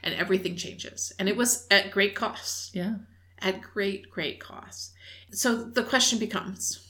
And 0.02 0.14
everything 0.14 0.56
changes. 0.56 1.12
And 1.18 1.28
it 1.28 1.36
was 1.36 1.66
at 1.70 1.90
great 1.90 2.14
cost, 2.14 2.74
Yeah. 2.74 2.94
at 3.40 3.60
great, 3.60 4.08
great 4.08 4.40
cost. 4.40 4.92
So 5.32 5.64
the 5.64 5.82
question 5.84 6.18
becomes 6.18 6.86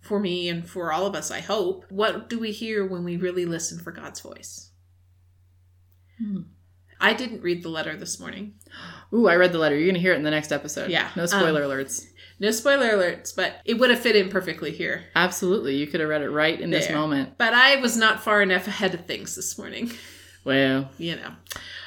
for 0.00 0.18
me 0.20 0.48
and 0.48 0.66
for 0.68 0.92
all 0.92 1.04
of 1.06 1.14
us, 1.14 1.30
I 1.30 1.40
hope, 1.40 1.84
what 1.90 2.28
do 2.30 2.38
we 2.38 2.52
hear 2.52 2.86
when 2.86 3.04
we 3.04 3.16
really 3.16 3.44
listen 3.44 3.78
for 3.80 3.90
God's 3.92 4.20
voice? 4.20 4.70
Hmm. 6.18 6.42
I 7.00 7.12
didn't 7.12 7.42
read 7.42 7.62
the 7.62 7.68
letter 7.68 7.96
this 7.96 8.20
morning. 8.20 8.54
Ooh, 9.12 9.26
I 9.26 9.34
read 9.34 9.52
the 9.52 9.58
letter. 9.58 9.76
You're 9.76 9.88
gonna 9.88 9.98
hear 9.98 10.12
it 10.12 10.16
in 10.18 10.22
the 10.22 10.30
next 10.30 10.52
episode. 10.52 10.90
Yeah. 10.90 11.10
No 11.16 11.26
spoiler 11.26 11.64
Um, 11.64 11.70
alerts. 11.70 12.06
No 12.44 12.50
spoiler 12.50 12.90
alerts, 12.90 13.34
but 13.34 13.60
it 13.64 13.74
would 13.78 13.88
have 13.88 13.98
fit 14.00 14.16
in 14.16 14.28
perfectly 14.28 14.70
here. 14.70 15.04
Absolutely. 15.16 15.76
You 15.76 15.86
could 15.86 16.00
have 16.00 16.10
read 16.10 16.20
it 16.20 16.28
right 16.28 16.60
in 16.60 16.68
this 16.68 16.90
moment. 16.90 17.38
But 17.38 17.54
I 17.54 17.76
was 17.76 17.96
not 17.96 18.22
far 18.22 18.42
enough 18.42 18.66
ahead 18.66 18.92
of 18.94 19.06
things 19.06 19.34
this 19.34 19.56
morning, 19.56 19.90
Well, 20.44 20.90
you 20.98 21.16
know. 21.16 21.32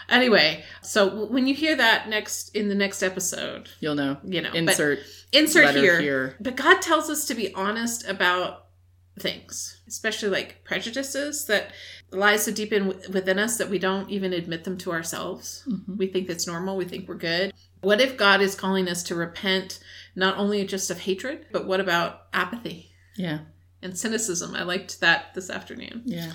Anyway, 0.09 0.63
so 0.81 1.25
when 1.27 1.45
you 1.45 1.53
hear 1.53 1.75
that 1.75 2.09
next 2.09 2.55
in 2.55 2.69
the 2.69 2.75
next 2.75 3.03
episode, 3.03 3.69
you'll 3.81 3.93
know. 3.93 4.17
you 4.23 4.41
know, 4.41 4.51
Insert 4.51 4.99
insert 5.31 5.75
here. 5.75 6.01
here. 6.01 6.35
But 6.39 6.55
God 6.55 6.81
tells 6.81 7.07
us 7.07 7.25
to 7.25 7.35
be 7.35 7.53
honest 7.53 8.07
about 8.07 8.65
things, 9.19 9.79
especially 9.87 10.29
like 10.29 10.63
prejudices 10.63 11.45
that 11.45 11.71
lie 12.11 12.37
so 12.37 12.51
deep 12.51 12.73
in 12.73 12.87
within 13.11 13.37
us 13.37 13.57
that 13.57 13.69
we 13.69 13.77
don't 13.77 14.09
even 14.09 14.33
admit 14.33 14.63
them 14.63 14.77
to 14.79 14.91
ourselves. 14.91 15.63
Mhm. 15.67 15.97
We 15.97 16.07
think 16.07 16.27
that's 16.27 16.47
normal. 16.47 16.77
We 16.77 16.85
think 16.85 17.07
we're 17.07 17.15
good. 17.15 17.53
What 17.81 18.01
if 18.01 18.17
God 18.17 18.41
is 18.41 18.55
calling 18.55 18.89
us 18.89 19.03
to 19.03 19.13
repent 19.15 19.77
not 20.17 20.37
only 20.37 20.65
just 20.65 20.89
of 20.91 20.99
hatred, 20.99 21.45
but 21.53 21.65
what 21.67 21.79
about 21.79 22.23
apathy 22.33 22.89
Yeah. 23.15 23.39
and 23.81 23.97
cynicism? 23.97 24.55
I 24.55 24.63
liked 24.63 24.99
that 24.99 25.33
this 25.35 25.49
afternoon. 25.49 26.01
Yeah. 26.05 26.33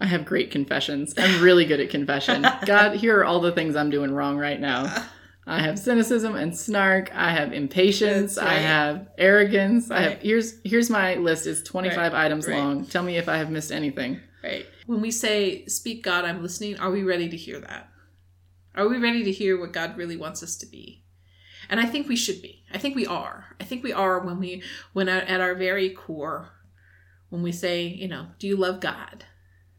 I 0.00 0.06
have 0.06 0.24
great 0.24 0.50
confessions. 0.50 1.14
I'm 1.16 1.42
really 1.42 1.64
good 1.66 1.80
at 1.80 1.90
confession. 1.90 2.42
God, 2.66 2.96
here 2.96 3.18
are 3.20 3.24
all 3.24 3.40
the 3.40 3.52
things 3.52 3.76
I'm 3.76 3.90
doing 3.90 4.10
wrong 4.12 4.36
right 4.38 4.60
now. 4.60 5.06
I 5.46 5.60
have 5.60 5.78
cynicism 5.78 6.34
and 6.34 6.56
snark. 6.56 7.14
I 7.14 7.30
have 7.32 7.52
impatience. 7.52 8.36
That's 8.36 8.46
I 8.46 8.54
have 8.54 9.08
arrogance. 9.18 9.90
I 9.90 10.00
have 10.00 10.22
here's 10.22 10.54
here's 10.64 10.88
my 10.88 11.16
list. 11.16 11.46
It's 11.46 11.62
25 11.62 11.96
Right. 12.12 12.24
items 12.24 12.48
Right. 12.48 12.56
long. 12.56 12.86
Tell 12.86 13.02
me 13.02 13.18
if 13.18 13.28
I 13.28 13.36
have 13.36 13.50
missed 13.50 13.70
anything. 13.70 14.20
Right. 14.42 14.64
When 14.86 15.00
we 15.02 15.10
say, 15.10 15.66
Speak 15.66 16.02
God, 16.02 16.24
I'm 16.24 16.42
listening, 16.42 16.78
are 16.78 16.90
we 16.90 17.02
ready 17.02 17.28
to 17.28 17.36
hear 17.36 17.60
that? 17.60 17.90
Are 18.74 18.88
we 18.88 18.96
ready 18.98 19.22
to 19.24 19.30
hear 19.32 19.58
what 19.60 19.72
God 19.72 19.96
really 19.98 20.16
wants 20.16 20.42
us 20.42 20.56
to 20.56 20.66
be? 20.66 21.03
And 21.74 21.84
I 21.84 21.90
think 21.90 22.06
we 22.08 22.14
should 22.14 22.40
be. 22.40 22.62
I 22.72 22.78
think 22.78 22.94
we 22.94 23.04
are. 23.04 23.46
I 23.60 23.64
think 23.64 23.82
we 23.82 23.92
are 23.92 24.20
when 24.20 24.38
we, 24.38 24.62
when 24.92 25.08
at 25.08 25.26
at 25.26 25.40
our 25.40 25.56
very 25.56 25.90
core, 25.90 26.50
when 27.30 27.42
we 27.42 27.50
say, 27.50 27.84
you 27.86 28.06
know, 28.06 28.28
do 28.38 28.46
you 28.46 28.56
love 28.56 28.78
God? 28.78 29.24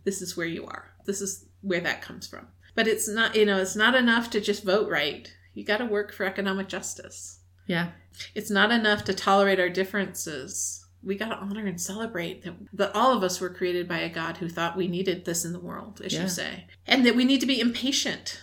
This 0.04 0.22
is 0.22 0.36
where 0.36 0.46
you 0.46 0.66
are. 0.66 0.90
This 1.06 1.22
is 1.22 1.46
where 1.62 1.80
that 1.80 2.02
comes 2.02 2.28
from. 2.28 2.50
But 2.76 2.90
it's 2.90 3.08
not, 3.08 3.34
you 3.38 3.46
know, 3.46 3.60
it's 3.60 3.78
not 3.78 3.96
enough 3.96 4.30
to 4.32 4.42
just 4.42 4.66
vote 4.66 4.90
right. 4.90 5.34
You 5.54 5.64
got 5.64 5.78
to 5.78 5.86
work 5.86 6.14
for 6.14 6.26
economic 6.26 6.68
justice. 6.68 7.40
Yeah. 7.66 7.92
It's 8.36 8.52
not 8.52 8.72
enough 8.72 9.06
to 9.06 9.14
tolerate 9.14 9.62
our 9.62 9.70
differences. 9.70 10.86
We 11.02 11.16
got 11.16 11.30
to 11.30 11.38
honor 11.38 11.66
and 11.66 11.80
celebrate 11.80 12.44
that, 12.44 12.56
that 12.74 12.94
all 12.94 13.16
of 13.16 13.24
us 13.24 13.40
were 13.40 13.50
created 13.54 13.88
by 13.88 14.00
a 14.00 14.10
God 14.10 14.36
who 14.36 14.50
thought 14.50 14.76
we 14.76 14.90
needed 14.90 15.24
this 15.24 15.46
in 15.46 15.54
the 15.54 15.62
world, 15.62 16.02
as 16.04 16.14
Yeah. 16.14 16.24
you 16.24 16.28
say. 16.28 16.68
And 16.86 17.06
that 17.06 17.16
we 17.16 17.24
need 17.24 17.40
to 17.40 17.48
be 17.48 17.62
impatient, 17.62 18.38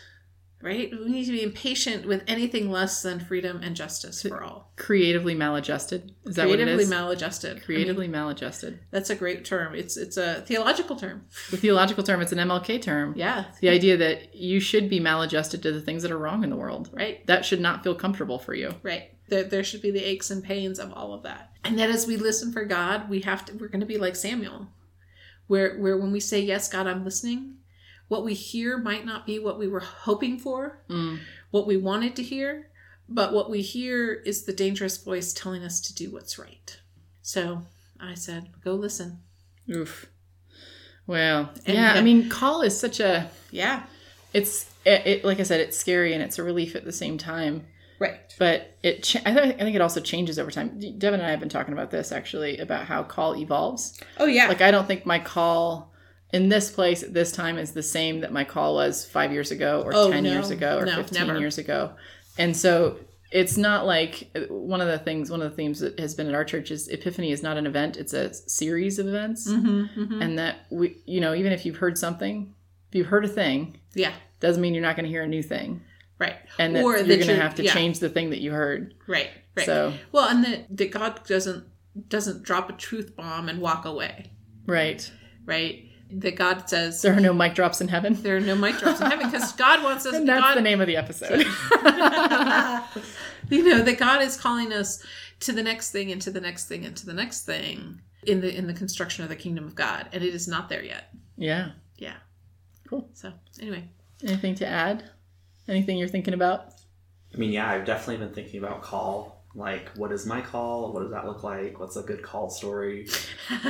right? 0.62 0.90
We 0.92 1.11
need 1.11 1.25
to 1.27 1.33
be 1.33 1.42
impatient 1.42 2.07
with 2.07 2.22
anything 2.27 2.70
less 2.70 3.03
than 3.03 3.20
freedom 3.20 3.61
and 3.62 3.75
justice 3.75 4.22
for 4.22 4.42
all. 4.42 4.72
Creatively 4.77 5.35
maladjusted. 5.35 6.14
Is 6.25 6.37
that 6.37 6.48
what 6.48 6.61
it 6.61 6.64
Creatively 6.64 6.87
maladjusted. 6.87 7.51
I 7.51 7.55
mean, 7.55 7.62
Creatively 7.64 8.09
maladjusted. 8.09 8.81
that's 8.90 9.11
a 9.11 9.14
great 9.14 9.44
term. 9.44 9.75
It's 9.75 9.96
it's 9.96 10.16
a 10.16 10.42
theological 10.42 10.96
term. 10.96 11.27
The 11.51 11.57
theological 11.57 12.05
term, 12.05 12.20
it's 12.20 12.33
an 12.33 12.38
MLK 12.38 12.81
term. 12.81 13.14
Yeah. 13.16 13.46
The 13.61 13.68
idea 13.68 13.96
that 13.96 14.35
you 14.35 14.61
should 14.61 14.88
be 14.88 15.01
maladjusted 15.01 15.62
to 15.62 15.72
the 15.72 15.81
things 15.81 16.03
that 16.03 16.12
are 16.12 16.18
wrong 16.18 16.44
in 16.44 16.51
the 16.51 16.57
world. 16.57 16.90
Right. 16.92 17.27
That 17.27 17.44
should 17.44 17.61
not 17.61 17.83
feel 17.83 17.94
comfortable 17.94 18.38
for 18.38 18.55
you. 18.55 18.75
Right. 18.83 19.11
There, 19.29 19.44
there 19.44 19.64
should 19.64 19.83
be 19.83 19.90
the 19.90 20.05
aches 20.05 20.31
and 20.31 20.42
pains 20.44 20.79
of 20.79 20.92
all 20.92 21.14
of 21.14 21.22
that. 21.22 21.51
And 21.64 21.79
that 21.79 21.90
as 21.90 22.07
we 22.07 22.16
listen 22.16 22.53
for 22.53 22.64
God, 22.64 23.09
we 23.09 23.20
have 23.20 23.44
to 23.46 23.53
we're 23.55 23.68
going 23.68 23.81
to 23.81 23.87
be 23.87 23.98
like 23.98 24.16
Samuel. 24.16 24.68
Where 25.46 25.79
where 25.79 25.96
when 25.98 26.12
we 26.12 26.20
say 26.20 26.40
yes, 26.40 26.68
God, 26.68 26.87
I'm 26.87 27.05
listening, 27.05 27.57
what 28.09 28.25
we 28.25 28.35
hear 28.35 28.77
might 28.79 29.07
not 29.07 29.27
be 29.27 29.38
what 29.38 29.59
we 29.59 29.67
were 29.69 29.81
hoping 29.81 30.38
for, 30.38 30.83
Mm. 30.88 31.21
what 31.51 31.67
we 31.67 31.77
wanted 31.77 32.15
to 32.17 32.23
hear, 32.23 32.69
but 33.09 33.33
what 33.33 33.51
we 33.51 33.62
hear 33.62 34.12
is 34.12 34.45
the 34.45 34.53
dangerous 34.53 34.97
voice 34.97 35.33
telling 35.33 35.62
us 35.65 35.81
to 35.83 35.95
do 35.95 36.11
what's 36.11 36.38
right. 36.38 36.79
So, 37.23 37.62
I 38.01 38.15
said, 38.15 38.49
go 38.65 38.75
listen. 38.75 39.21
Oof. 39.75 40.07
Well, 41.07 41.51
And 41.67 41.77
yeah. 41.77 41.93
I 41.95 42.03
mean, 42.03 42.29
call 42.29 42.62
is 42.62 42.79
such 42.79 43.01
a. 43.01 43.31
Yeah. 43.51 43.83
It's 44.33 44.71
it, 44.85 45.07
it. 45.07 45.25
Like 45.25 45.41
I 45.41 45.43
said, 45.43 45.61
it's 45.61 45.77
scary 45.77 46.15
and 46.15 46.23
it's 46.23 46.38
a 46.38 46.43
relief 46.43 46.75
at 46.77 46.85
the 46.85 46.93
same 46.93 47.19
time. 47.19 47.67
Right. 47.99 48.19
But 48.38 48.77
it. 48.83 49.03
Cha- 49.05 49.21
I, 49.27 49.33
th- 49.33 49.55
I 49.57 49.59
think 49.59 49.75
it 49.77 49.81
also 49.81 50.01
changes 50.01 50.38
over 50.38 50.51
time. 50.51 50.79
Devin 50.99 51.21
and 51.21 51.27
I 51.27 51.31
have 51.31 51.41
been 51.41 51.49
talking 51.49 51.73
about 51.73 51.91
this 51.91 52.12
actually 52.12 52.59
about 52.59 52.87
how 52.87 53.03
call 53.03 53.37
evolves. 53.37 54.01
Oh 54.19 54.27
yeah. 54.27 54.47
Like 54.49 54.61
I 54.61 54.71
don't 54.71 54.87
think 54.87 55.05
my 55.07 55.19
call 55.19 55.92
in 56.33 56.49
this 56.49 56.71
place 56.71 57.03
at 57.03 57.12
this 57.12 57.33
time 57.33 57.59
is 57.59 57.73
the 57.73 57.83
same 57.83 58.21
that 58.21 58.33
my 58.33 58.45
call 58.45 58.75
was 58.75 59.05
five 59.05 59.33
years 59.33 59.51
ago 59.51 59.83
or 59.85 59.92
ten 60.11 60.25
no. 60.25 60.33
years 60.33 60.51
ago 60.51 60.79
or 60.79 60.87
No, 60.87 60.97
fifteen 60.97 61.27
never. 61.27 61.38
years 61.38 61.59
ago, 61.59 61.92
and 62.38 62.57
so 62.57 62.99
it's 63.31 63.57
not 63.57 63.87
like 63.87 64.31
one 64.49 64.81
of 64.81 64.88
the 64.88 64.99
things. 64.99 65.31
One 65.31 65.42
of 65.42 65.51
the 65.51 65.57
themes 65.57 65.81
that 65.81 65.99
has 65.99 66.14
been 66.14 66.29
at 66.29 66.35
our 66.35 66.45
church 66.45 66.71
is 66.71 66.88
Epiphany 66.88 67.33
is 67.33 67.42
not 67.42 67.57
an 67.57 67.66
event; 67.66 67.97
it's 67.97 68.12
a 68.12 68.33
series 68.35 68.99
of 68.99 69.09
events, 69.09 69.51
mm-hmm, 69.51 70.01
mm-hmm. 70.01 70.23
and 70.23 70.38
that 70.38 70.66
we, 70.71 70.97
you 71.07 71.21
know, 71.21 71.35
even 71.35 71.53
if 71.53 71.64
you've 71.66 71.77
heard 71.77 71.99
something, 71.99 72.55
if 72.88 72.95
you've 72.95 73.07
heard 73.09 73.25
a 73.25 73.29
thing, 73.29 73.79
yeah. 73.95 74.12
doesn't 74.40 74.61
mean 74.61 74.75
you're 74.75 74.83
not 74.83 74.97
going 74.97 75.05
to 75.05 75.11
hear 75.11 75.23
a 75.23 75.29
new 75.29 75.42
thing. 75.42 75.83
Right. 76.18 76.37
and 76.59 76.77
that 76.77 76.85
Or 76.85 76.97
you're 76.99 77.16
going 77.16 77.27
to 77.27 77.35
have 77.37 77.57
to 77.57 77.64
yeah. 77.64 77.75
change 77.75 77.99
the 77.99 78.09
thing 78.09 78.31
that 78.31 78.40
you 78.40 78.53
heard. 78.53 78.95
Right. 79.09 79.31
Right. 79.57 79.66
So, 79.66 79.92
well, 80.12 80.29
and 80.29 80.45
that, 80.45 80.77
that 80.77 80.92
God 80.92 81.25
doesn't 81.27 81.64
doesn't 82.09 82.42
drop 82.45 82.71
a 82.71 82.75
truth 82.75 83.16
bomb 83.16 83.49
and 83.49 83.61
walk 83.61 83.85
away. 83.85 84.31
right. 84.66 85.11
Right. 85.45 85.88
That 86.14 86.37
God 86.37 86.68
says 86.68 87.01
There 87.03 87.16
are 87.16 87.20
no 87.20 87.33
mic 87.33 87.55
drops 87.55 87.81
in 87.81 87.88
heaven. 87.88 88.20
there 88.22 88.37
are 88.37 88.40
no 88.40 88.55
mic 88.55 88.79
drops 88.79 89.01
in 89.01 89.11
heaven 89.11 89.31
because 89.31 89.53
God 89.53 89.83
wants 89.83 90.05
us. 90.07 90.14
And 90.14 90.29
that's 90.29 90.40
God, 90.40 90.57
the 90.57 90.62
name 90.62 90.81
of 90.81 90.87
the 90.87 90.96
episode. 90.96 91.40
you 93.51 93.64
know 93.64 93.83
that 93.83 93.96
God 93.98 94.22
is 94.22 94.37
calling 94.37 94.72
us 94.72 95.05
to 95.40 95.53
the 95.53 95.62
next 95.62 95.90
thing 95.90 96.12
and 96.12 96.20
to 96.22 96.31
the 96.31 96.40
next 96.40 96.66
thing 96.68 96.85
and 96.85 96.96
to 96.96 97.07
the 97.07 97.12
next 97.14 97.44
thing 97.44 98.01
in 98.25 98.40
the 98.40 98.55
in 98.57 98.66
the 98.66 98.75
construction 98.75 99.22
of 99.25 99.29
the 99.31 99.37
kingdom 99.37 99.64
of 99.66 99.75
God, 99.75 100.09
and 100.12 100.22
it 100.22 100.35
is 100.35 100.46
not 100.48 100.68
there 100.68 100.83
yet. 100.83 101.12
yeah. 101.37 101.70
Yeah. 101.96 102.16
Cool. 102.88 103.09
So 103.14 103.33
anyway, 103.61 103.85
Anything 104.25 104.55
to 104.57 104.66
add? 104.66 105.05
Anything 105.68 105.98
you're 105.98 106.09
thinking 106.09 106.35
about? 106.35 106.72
I 107.35 107.38
mean, 107.38 107.51
yeah, 107.53 107.70
I've 107.70 107.85
definitely 107.87 108.25
been 108.25 108.35
thinking 108.35 108.59
about 108.62 108.83
call. 108.83 109.42
Like, 109.55 109.91
what 109.97 110.12
is 110.12 110.25
my 110.25 110.41
call? 110.41 110.93
What 110.95 111.03
does 111.03 111.11
that 111.11 111.27
look 111.27 111.43
like? 111.43 111.79
What's 111.79 111.97
a 111.97 112.03
good 112.03 112.23
call 112.23 112.49
story? 112.49 113.07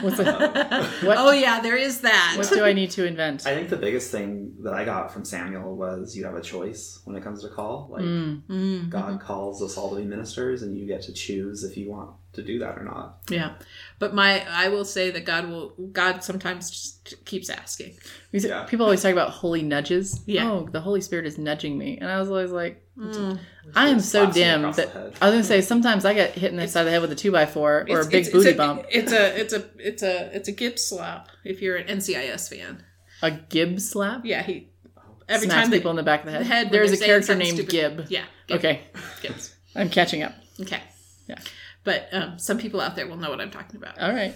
What's 0.01 0.21
a, 0.21 0.29
Uh, 0.33 0.87
what? 1.03 1.17
oh 1.19 1.33
yeah, 1.33 1.61
there 1.61 1.77
is 1.77 2.03
that. 2.03 2.35
What 2.37 2.49
do 2.51 2.65
I 2.65 2.73
need 2.73 2.91
to 2.93 3.05
invent? 3.07 3.47
I 3.47 3.55
think 3.55 3.69
the 3.69 3.77
biggest 3.77 4.13
thing 4.13 4.55
that 4.63 4.75
I 4.75 4.85
got 4.85 5.13
from 5.13 5.25
Samuel 5.25 5.77
was 5.77 6.17
you 6.17 6.25
have 6.25 6.37
a 6.37 6.41
choice 6.41 7.01
when 7.05 7.17
it 7.17 7.25
comes 7.25 7.43
to 7.43 7.49
call. 7.49 7.89
Like, 7.91 8.03
Mm, 8.05 8.43
Mm, 8.49 8.91
God 8.91 9.21
calls 9.21 9.61
us 9.63 9.77
all 9.77 9.91
to 9.91 9.97
be 9.97 10.05
ministers, 10.05 10.63
and 10.63 10.77
you 10.79 10.87
get 10.87 11.03
to 11.03 11.13
choose 11.13 11.65
if 11.65 11.77
you 11.77 11.91
want 11.91 12.11
to 12.35 12.43
do 12.43 12.59
that 12.61 12.79
or 12.79 12.85
not. 12.85 13.19
Yeah, 13.31 13.55
but 13.99 14.15
my 14.15 14.45
I 14.49 14.69
will 14.69 14.85
say 14.85 15.11
that 15.11 15.25
God 15.25 15.49
will 15.49 15.71
God 15.93 16.25
sometimes 16.25 16.71
just 16.71 17.25
keeps 17.25 17.51
asking. 17.51 17.95
Yeah. 18.33 18.65
People 18.65 18.87
always 18.87 19.03
talk 19.03 19.13
about 19.13 19.31
holy 19.31 19.63
nudges. 19.63 20.21
Yeah. 20.27 20.51
Oh, 20.51 20.69
the 20.71 20.81
Holy 20.81 21.01
Spirit 21.01 21.27
is 21.27 21.37
nudging 21.39 21.77
me, 21.77 21.99
and 22.01 22.11
I 22.11 22.19
was 22.19 22.29
always 22.29 22.51
like, 22.51 22.79
Mm. 22.99 23.39
I 23.75 23.89
am 23.89 24.01
so 24.01 24.31
dim 24.31 24.63
that. 24.73 24.95
I 25.23 25.27
was 25.27 25.33
gonna 25.33 25.45
say 25.45 25.63
sometimes 25.63 26.05
I 26.05 26.13
get 26.13 26.33
hit 26.33 26.51
in 26.51 26.59
the 26.59 26.69
side 26.69 26.81
of 26.81 26.87
the 26.87 26.91
head 26.91 27.01
with 27.01 27.11
a 27.11 27.15
two 27.15 27.33
by 27.33 27.47
four 27.47 27.87
or 27.89 28.01
a 28.01 28.05
big 28.05 28.27
it's- 28.27 28.31
booty 28.31 28.51
it's 28.51 28.55
a, 28.55 28.59
bump. 28.59 28.85
It's 28.91 29.13
a 29.13 29.41
it's 29.41 29.53
a 29.55 29.65
it's 29.79 30.03
a 30.03 30.37
it's 30.37 30.49
a 30.49 30.53
Gibbs 30.53 30.85
slap 30.85 31.29
if 31.43 31.63
you're 31.63 31.77
an 31.77 31.87
NCIS 31.89 32.51
fan. 32.55 32.85
A 33.23 33.31
Gibbs 33.31 33.89
slap. 33.89 34.27
Yeah, 34.27 34.43
he 34.43 34.69
every 35.27 35.47
Smacks 35.47 35.63
time 35.63 35.71
they- 35.71 35.79
people 35.79 35.91
in 35.91 35.97
the 35.97 36.03
back 36.03 36.21
of 36.21 36.27
the 36.27 36.33
head. 36.33 36.41
the 36.43 36.45
head 36.47 36.71
There's 36.71 36.93
a 36.93 36.99
character 37.03 37.35
named 37.35 37.57
stupid. 37.57 37.71
Gib. 37.71 38.07
Yeah. 38.11 38.25
Gibb- 38.47 38.59
Okay, 38.59 38.81
Gibbs. 39.23 39.55
I'm 39.75 39.89
catching 39.89 40.23
up. 40.23 40.35
Okay. 40.61 40.83
Yeah. 41.29 41.39
But 41.85 42.09
um, 42.13 42.39
some 42.39 42.59
people 42.59 42.81
out 42.81 42.95
there 42.97 43.07
will 43.09 43.17
know 43.17 43.31
what 43.31 43.41
I'm 43.41 43.51
talking 43.51 43.77
about. 43.77 43.99
All 44.01 44.13
right, 44.13 44.35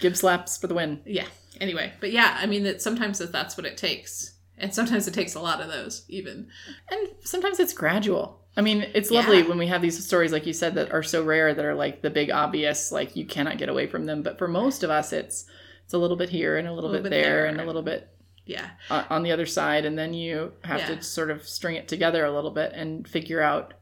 Gibbs 0.00 0.20
slaps 0.20 0.56
for 0.56 0.66
the 0.66 0.74
win. 0.74 1.00
Yeah. 1.04 1.26
Anyway, 1.60 1.92
but 2.00 2.12
yeah, 2.12 2.36
I 2.40 2.46
mean 2.46 2.64
that 2.64 2.82
sometimes 2.82 3.18
that 3.18 3.32
that's 3.32 3.56
what 3.56 3.66
it 3.66 3.76
takes, 3.76 4.34
and 4.58 4.74
sometimes 4.74 5.06
it 5.08 5.14
takes 5.14 5.34
a 5.34 5.40
lot 5.40 5.60
of 5.60 5.68
those 5.68 6.04
even. 6.08 6.48
And 6.90 7.08
sometimes 7.24 7.60
it's 7.60 7.72
gradual. 7.72 8.42
I 8.58 8.62
mean, 8.62 8.86
it's 8.94 9.10
lovely 9.10 9.40
Yeah. 9.40 9.48
when 9.48 9.58
we 9.58 9.66
have 9.66 9.82
these 9.82 10.02
stories, 10.06 10.32
like 10.32 10.46
you 10.46 10.54
said, 10.54 10.74
that 10.76 10.90
are 10.92 11.02
so 11.02 11.22
rare 11.22 11.52
that 11.52 11.64
are 11.64 11.74
like 11.74 12.00
the 12.00 12.08
big 12.10 12.30
obvious, 12.30 12.90
like 12.90 13.14
you 13.14 13.26
cannot 13.26 13.58
get 13.58 13.68
away 13.68 13.86
from 13.86 14.06
them. 14.06 14.22
But 14.22 14.38
for 14.38 14.48
most 14.48 14.82
of 14.82 14.88
us, 14.90 15.12
it's 15.12 15.44
it's 15.84 15.94
a 15.94 15.98
little 15.98 16.16
bit 16.16 16.30
here 16.30 16.56
and 16.56 16.66
a 16.66 16.72
little, 16.72 16.90
A 16.90 16.92
little 16.92 17.04
bit, 17.04 17.10
bit 17.10 17.22
there, 17.22 17.42
there. 17.42 17.46
and 17.46 17.60
a 17.60 17.64
little 17.66 17.82
bit 17.82 18.08
Yeah. 18.46 18.70
on 18.90 19.04
on 19.10 19.22
the 19.22 19.32
other 19.32 19.46
side, 19.46 19.84
and 19.84 19.98
then 19.98 20.14
you 20.14 20.52
have 20.64 20.80
Yeah. 20.80 20.94
to 20.96 21.02
sort 21.02 21.30
of 21.30 21.46
string 21.46 21.76
it 21.76 21.86
together 21.88 22.24
a 22.24 22.32
little 22.34 22.50
bit 22.50 22.72
and 22.74 23.06
figure 23.06 23.40
out 23.42 23.74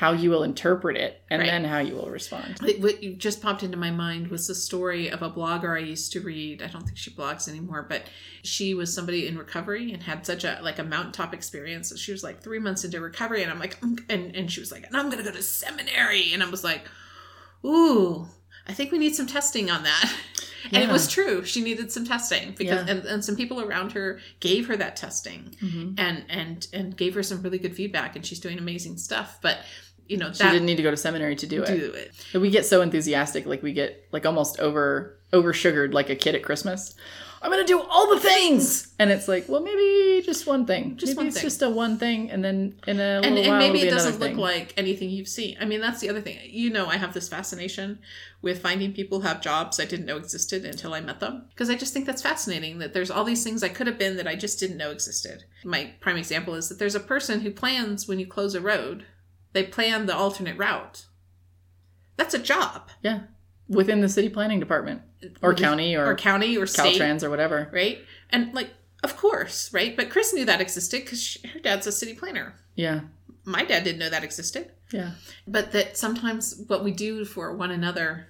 how 0.00 0.12
you 0.12 0.30
will 0.30 0.42
interpret 0.44 0.96
it, 0.96 1.20
and 1.28 1.40
Right. 1.40 1.50
then 1.50 1.62
how 1.62 1.78
you 1.78 1.94
will 1.94 2.08
respond. 2.08 2.58
What 2.78 3.02
you 3.02 3.12
just 3.16 3.42
popped 3.42 3.62
into 3.62 3.76
my 3.76 3.90
mind 3.90 4.28
was 4.28 4.46
the 4.46 4.54
story 4.54 5.08
of 5.10 5.20
a 5.20 5.30
blogger 5.30 5.76
I 5.76 5.80
used 5.84 6.10
to 6.12 6.20
read. 6.22 6.62
I 6.62 6.68
don't 6.68 6.86
think 6.86 6.96
she 6.96 7.10
blogs 7.10 7.46
anymore, 7.48 7.84
but 7.86 8.04
she 8.42 8.72
was 8.72 8.94
somebody 8.94 9.26
in 9.26 9.36
recovery 9.36 9.92
and 9.92 10.02
had 10.02 10.24
such 10.24 10.44
a 10.44 10.58
like 10.62 10.78
a 10.78 10.84
mountaintop 10.84 11.34
experience. 11.34 11.90
So 11.90 11.96
she 11.96 12.12
was 12.12 12.22
like 12.24 12.42
three 12.42 12.58
months 12.58 12.82
into 12.82 12.98
recovery, 12.98 13.42
and 13.42 13.52
I'm 13.52 13.58
like, 13.58 13.78
"Mm," 13.82 14.02
and 14.08 14.34
and 14.34 14.50
she 14.50 14.60
was 14.60 14.72
like, 14.72 14.86
and 14.86 14.96
I'm 14.96 15.10
gonna 15.10 15.22
go 15.22 15.32
to 15.32 15.42
seminary, 15.42 16.32
and 16.32 16.42
I 16.42 16.48
was 16.48 16.64
like, 16.64 16.86
ooh, 17.62 18.26
I 18.66 18.72
think 18.72 18.92
we 18.92 18.98
need 18.98 19.14
some 19.14 19.26
testing 19.26 19.70
on 19.70 19.82
that. 19.82 20.14
And 20.72 20.82
it 20.82 20.90
was 20.90 21.08
true. 21.08 21.42
She 21.44 21.62
needed 21.62 21.90
some 21.90 22.04
testing 22.04 22.54
because 22.56 22.86
Yeah. 22.86 22.92
and, 22.94 23.04
and 23.06 23.24
some 23.24 23.34
people 23.34 23.62
around 23.62 23.92
her 23.92 24.20
gave 24.40 24.68
her 24.68 24.76
that 24.76 24.94
testing 24.94 25.56
Mhm. 25.62 25.94
and 25.98 26.24
and 26.28 26.66
and 26.74 26.94
gave 26.96 27.14
her 27.14 27.22
some 27.22 27.40
really 27.42 27.58
good 27.58 27.74
feedback 27.74 28.14
and 28.14 28.24
she's 28.26 28.38
doing 28.40 28.58
amazing 28.58 28.98
stuff. 28.98 29.38
But 29.40 29.64
you 30.10 30.16
know, 30.16 30.32
She 30.32 30.42
didn't 30.42 30.66
need 30.66 30.76
to 30.76 30.82
go 30.82 30.90
to 30.90 30.96
seminary 30.96 31.36
to 31.36 31.46
do 31.46 31.62
it. 31.62 31.66
do 31.66 31.92
it. 31.92 32.12
But 32.32 32.40
we 32.42 32.50
get 32.50 32.66
so 32.66 32.82
enthusiastic, 32.82 33.46
like 33.46 33.62
we 33.62 33.72
get 33.72 34.08
like 34.12 34.26
almost 34.26 34.58
over 34.58 35.16
over 35.32 35.52
sugared, 35.52 35.94
like 35.94 36.10
a 36.10 36.16
kid 36.16 36.34
at 36.34 36.42
Christmas. 36.42 36.94
I'm 37.42 37.50
gonna 37.50 37.64
do 37.64 37.80
all 37.80 38.12
the 38.14 38.20
things, 38.20 38.92
and 38.98 39.10
it's 39.10 39.26
like, 39.26 39.48
well, 39.48 39.62
maybe 39.62 40.20
just 40.26 40.46
one 40.46 40.66
thing. 40.66 40.96
Just 40.98 41.12
maybe 41.12 41.16
one 41.16 41.26
it's 41.28 41.36
thing. 41.36 41.44
just 41.44 41.62
a 41.62 41.70
one 41.70 41.96
thing, 41.96 42.30
and 42.30 42.44
then 42.44 42.74
in 42.86 43.00
a 43.00 43.20
little 43.20 43.24
and, 43.24 43.38
and 43.38 43.58
maybe 43.58 43.80
it 43.80 43.88
doesn't 43.90 44.20
look 44.20 44.36
like 44.36 44.74
anything 44.76 45.08
you've 45.08 45.28
seen. 45.28 45.56
I 45.58 45.64
mean, 45.64 45.80
that's 45.80 46.00
the 46.00 46.10
other 46.10 46.20
thing. 46.20 46.38
You 46.44 46.68
know, 46.68 46.86
I 46.86 46.98
have 46.98 47.14
this 47.14 47.30
fascination 47.30 48.00
with 48.42 48.60
finding 48.60 48.92
people 48.92 49.20
who 49.20 49.28
have 49.28 49.40
jobs 49.40 49.80
I 49.80 49.86
didn't 49.86 50.04
know 50.06 50.18
existed 50.18 50.66
until 50.66 50.92
I 50.92 51.00
met 51.00 51.20
them 51.20 51.46
because 51.50 51.70
I 51.70 51.76
just 51.76 51.94
think 51.94 52.04
that's 52.04 52.20
fascinating 52.20 52.78
that 52.78 52.92
there's 52.92 53.10
all 53.10 53.24
these 53.24 53.42
things 53.44 53.62
I 53.62 53.68
could 53.70 53.86
have 53.86 53.98
been 53.98 54.16
that 54.16 54.26
I 54.26 54.34
just 54.34 54.60
didn't 54.60 54.76
know 54.76 54.90
existed. 54.90 55.44
My 55.64 55.92
prime 56.00 56.16
example 56.18 56.54
is 56.54 56.68
that 56.68 56.78
there's 56.78 56.94
a 56.94 57.00
person 57.00 57.40
who 57.40 57.50
plans 57.52 58.06
when 58.06 58.18
you 58.18 58.26
close 58.26 58.54
a 58.54 58.60
road, 58.60 59.06
they 59.52 59.64
plan 59.64 60.06
the 60.06 60.14
alternate 60.16 60.56
route. 60.58 61.06
That's 62.16 62.34
a 62.34 62.38
job. 62.38 62.90
yeah, 63.02 63.20
within 63.68 64.00
the 64.00 64.08
city 64.08 64.28
planning 64.28 64.60
department 64.60 65.02
or 65.42 65.54
county 65.54 65.94
or, 65.96 66.06
or 66.06 66.14
county 66.14 66.56
or 66.56 66.66
state, 66.66 67.00
Caltrans 67.00 67.22
or 67.22 67.30
whatever. 67.30 67.68
right? 67.72 67.98
And 68.30 68.52
like, 68.54 68.70
of 69.02 69.16
course, 69.16 69.72
right? 69.72 69.96
But 69.96 70.10
Chris 70.10 70.32
knew 70.34 70.44
that 70.44 70.60
existed 70.60 71.02
because 71.04 71.38
her 71.52 71.60
dad's 71.60 71.86
a 71.86 71.92
city 71.92 72.14
planner. 72.14 72.54
Yeah, 72.74 73.00
My 73.44 73.64
dad 73.64 73.84
didn't 73.84 73.98
know 73.98 74.10
that 74.10 74.24
existed. 74.24 74.70
yeah, 74.92 75.12
but 75.46 75.72
that 75.72 75.96
sometimes 75.96 76.62
what 76.66 76.84
we 76.84 76.90
do 76.92 77.24
for 77.24 77.56
one 77.56 77.70
another 77.70 78.26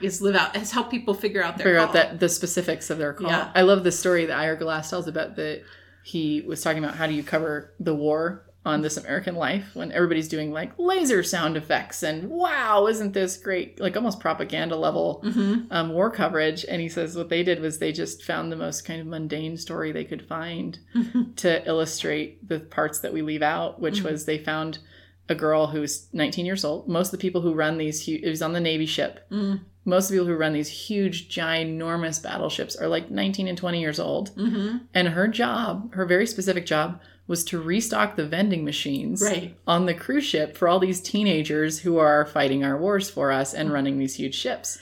is 0.00 0.20
live 0.22 0.36
out 0.36 0.54
is 0.56 0.70
help 0.72 0.90
people 0.90 1.12
figure 1.14 1.42
out 1.42 1.56
their 1.58 1.64
figure 1.64 1.78
call. 1.78 1.88
out 1.88 1.92
that 1.94 2.20
the 2.20 2.28
specifics 2.28 2.88
of 2.90 2.98
their 2.98 3.12
call. 3.12 3.28
Yeah. 3.30 3.50
I 3.54 3.62
love 3.62 3.82
the 3.84 3.90
story 3.92 4.26
that 4.26 4.36
Ira 4.38 4.56
Glass 4.56 4.90
tells 4.90 5.06
about 5.08 5.36
that 5.36 5.62
he 6.04 6.40
was 6.42 6.60
talking 6.62 6.82
about 6.82 6.96
how 6.96 7.06
do 7.06 7.14
you 7.14 7.22
cover 7.24 7.72
the 7.80 7.94
war 7.94 8.44
on 8.66 8.82
This 8.82 8.96
American 8.96 9.34
Life 9.36 9.64
when 9.74 9.92
everybody's 9.92 10.28
doing 10.28 10.52
like 10.52 10.72
laser 10.78 11.22
sound 11.22 11.56
effects 11.56 12.02
and 12.02 12.28
wow, 12.28 12.86
isn't 12.86 13.14
this 13.14 13.36
great? 13.36 13.80
Like 13.80 13.96
almost 13.96 14.20
propaganda 14.20 14.76
level 14.76 15.22
Mhm. 15.24 15.66
um, 15.70 15.92
war 15.92 16.10
coverage. 16.10 16.64
And 16.68 16.82
he 16.82 16.88
says 16.88 17.16
what 17.16 17.28
they 17.30 17.42
did 17.42 17.60
was 17.60 17.78
they 17.78 17.92
just 17.92 18.22
found 18.24 18.50
the 18.52 18.56
most 18.56 18.84
kind 18.84 19.00
of 19.00 19.06
mundane 19.06 19.56
story 19.56 19.92
they 19.92 20.04
could 20.04 20.26
find 20.26 20.78
to 21.36 21.66
illustrate 21.66 22.46
the 22.48 22.60
parts 22.60 22.98
that 23.00 23.12
we 23.12 23.22
leave 23.22 23.42
out, 23.42 23.80
which 23.80 24.00
Mhm. 24.02 24.10
was 24.10 24.24
they 24.26 24.38
found 24.38 24.78
a 25.30 25.34
girl 25.34 25.68
who's 25.68 26.08
19 26.12 26.44
years 26.46 26.64
old. 26.64 26.88
Most 26.88 27.08
of 27.08 27.12
the 27.12 27.22
people 27.22 27.42
who 27.42 27.54
run 27.54 27.78
these, 27.78 28.06
hu- 28.06 28.18
it 28.22 28.28
was 28.28 28.42
on 28.42 28.54
the 28.54 28.60
Navy 28.60 28.86
ship. 28.86 29.20
Mm. 29.30 29.60
Most 29.84 30.06
of 30.06 30.10
the 30.10 30.14
people 30.16 30.26
who 30.26 30.36
run 30.38 30.52
these 30.54 30.68
huge, 30.68 31.28
ginormous 31.34 32.22
battleships 32.22 32.76
are 32.76 32.88
like 32.88 33.10
19 33.10 33.46
and 33.48 33.56
20 33.56 33.80
years 33.80 33.98
old. 34.00 34.30
Mhm. 34.36 34.80
And 34.94 35.08
her 35.08 35.28
job, 35.28 35.94
her 35.94 36.04
very 36.06 36.26
specific 36.26 36.66
job, 36.66 37.00
was 37.28 37.44
to 37.44 37.60
restock 37.60 38.16
the 38.16 38.26
vending 38.26 38.64
machines 38.64 39.22
Right. 39.22 39.54
on 39.66 39.86
the 39.86 39.94
cruise 39.94 40.24
ship 40.24 40.56
for 40.56 40.66
all 40.66 40.80
these 40.80 41.00
teenagers 41.00 41.78
who 41.80 41.98
are 41.98 42.24
fighting 42.26 42.64
our 42.64 42.76
wars 42.76 43.08
for 43.08 43.30
us 43.30 43.54
and 43.54 43.72
running 43.72 43.98
these 43.98 44.14
huge 44.16 44.34
ships. 44.34 44.78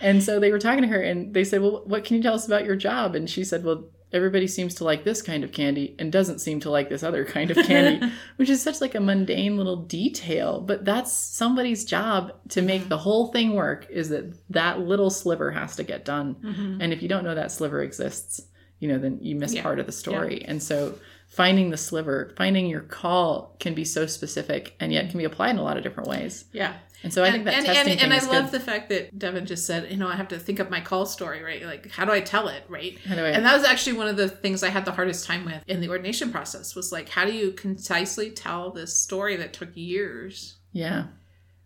And 0.00 0.22
so 0.22 0.38
they 0.40 0.50
were 0.52 0.60
talking 0.60 0.82
to 0.82 0.88
her 0.88 1.02
and 1.02 1.34
they 1.34 1.44
said, 1.44 1.60
Well, 1.60 1.82
what 1.84 2.04
can 2.04 2.16
you 2.16 2.22
tell 2.22 2.34
us 2.34 2.46
about 2.46 2.64
your 2.64 2.76
job? 2.76 3.14
And 3.16 3.28
she 3.28 3.42
said, 3.44 3.64
Well, 3.64 3.84
everybody 4.12 4.46
seems 4.46 4.74
to 4.76 4.84
like 4.84 5.02
this 5.04 5.20
kind 5.20 5.42
of 5.44 5.52
candy 5.52 5.94
and 5.98 6.10
doesn't 6.12 6.38
seem 6.38 6.60
to 6.60 6.70
like 6.70 6.88
this 6.88 7.02
other 7.02 7.24
kind 7.26 7.50
of 7.50 7.56
candy, 7.66 8.08
which 8.36 8.48
is 8.48 8.62
such 8.62 8.80
like 8.80 8.94
a 8.94 9.00
mundane 9.00 9.56
little 9.56 9.76
detail. 9.76 10.60
But 10.60 10.84
that's 10.84 11.12
somebody's 11.12 11.84
job 11.84 12.32
to 12.50 12.62
make 12.62 12.88
the 12.88 12.96
whole 12.96 13.26
thing 13.32 13.54
work 13.54 13.86
is 13.90 14.08
that 14.10 14.32
that 14.50 14.78
little 14.80 15.10
sliver 15.10 15.50
has 15.50 15.74
to 15.76 15.82
get 15.82 16.04
done. 16.04 16.36
Mhm. 16.44 16.78
And 16.80 16.92
if 16.92 17.02
you 17.02 17.08
don't 17.08 17.24
know 17.24 17.34
that 17.34 17.50
sliver 17.50 17.82
exists, 17.82 18.40
you 18.78 18.86
know, 18.88 18.98
then 18.98 19.18
you 19.20 19.34
miss 19.34 19.52
Yeah. 19.52 19.62
part 19.62 19.80
of 19.80 19.86
the 19.86 19.92
story. 19.92 20.44
And 20.46 20.62
so 20.62 20.94
finding 21.28 21.70
the 21.70 21.76
sliver, 21.76 22.32
finding 22.36 22.66
your 22.66 22.80
call 22.80 23.54
can 23.60 23.74
be 23.74 23.84
so 23.84 24.06
specific 24.06 24.74
and 24.80 24.92
yet 24.92 25.10
can 25.10 25.18
be 25.18 25.24
applied 25.24 25.50
in 25.50 25.58
a 25.58 25.62
lot 25.62 25.76
of 25.76 25.82
different 25.84 26.08
ways. 26.08 26.46
Yeah. 26.52 26.74
And 27.04 27.14
so 27.14 27.22
I 27.22 27.30
think 27.30 27.44
that 27.44 27.54
and, 27.54 27.64
testing 27.66 27.92
and, 27.92 28.00
thing 28.00 28.10
and 28.10 28.12
I 28.12 28.26
love 28.26 28.50
good. 28.50 28.60
the 28.60 28.64
fact 28.64 28.88
that 28.88 29.16
Devin 29.16 29.46
just 29.46 29.66
said, 29.66 29.88
you 29.88 29.96
know, 29.96 30.08
I 30.08 30.16
have 30.16 30.28
to 30.28 30.38
think 30.38 30.58
up 30.58 30.68
my 30.68 30.80
call 30.80 31.06
story, 31.06 31.44
right? 31.44 31.62
Like, 31.62 31.90
how 31.92 32.04
do 32.04 32.10
I 32.10 32.20
tell 32.20 32.48
it, 32.48 32.64
right? 32.68 32.98
How 33.06 33.14
do 33.14 33.24
I- 33.24 33.28
And 33.28 33.44
that 33.44 33.56
was 33.56 33.64
actually 33.64 33.98
one 33.98 34.08
of 34.08 34.16
the 34.16 34.28
things 34.28 34.64
I 34.64 34.70
had 34.70 34.84
the 34.84 34.90
hardest 34.90 35.24
time 35.24 35.44
with 35.44 35.62
in 35.68 35.80
the 35.80 35.90
ordination 35.90 36.32
process 36.32 36.74
was 36.74 36.90
like, 36.90 37.10
how 37.10 37.24
do 37.24 37.32
you 37.32 37.52
concisely 37.52 38.30
tell 38.30 38.72
this 38.72 38.98
story 38.98 39.36
that 39.36 39.52
took 39.52 39.76
years 39.76 40.56
yeah. 40.72 41.04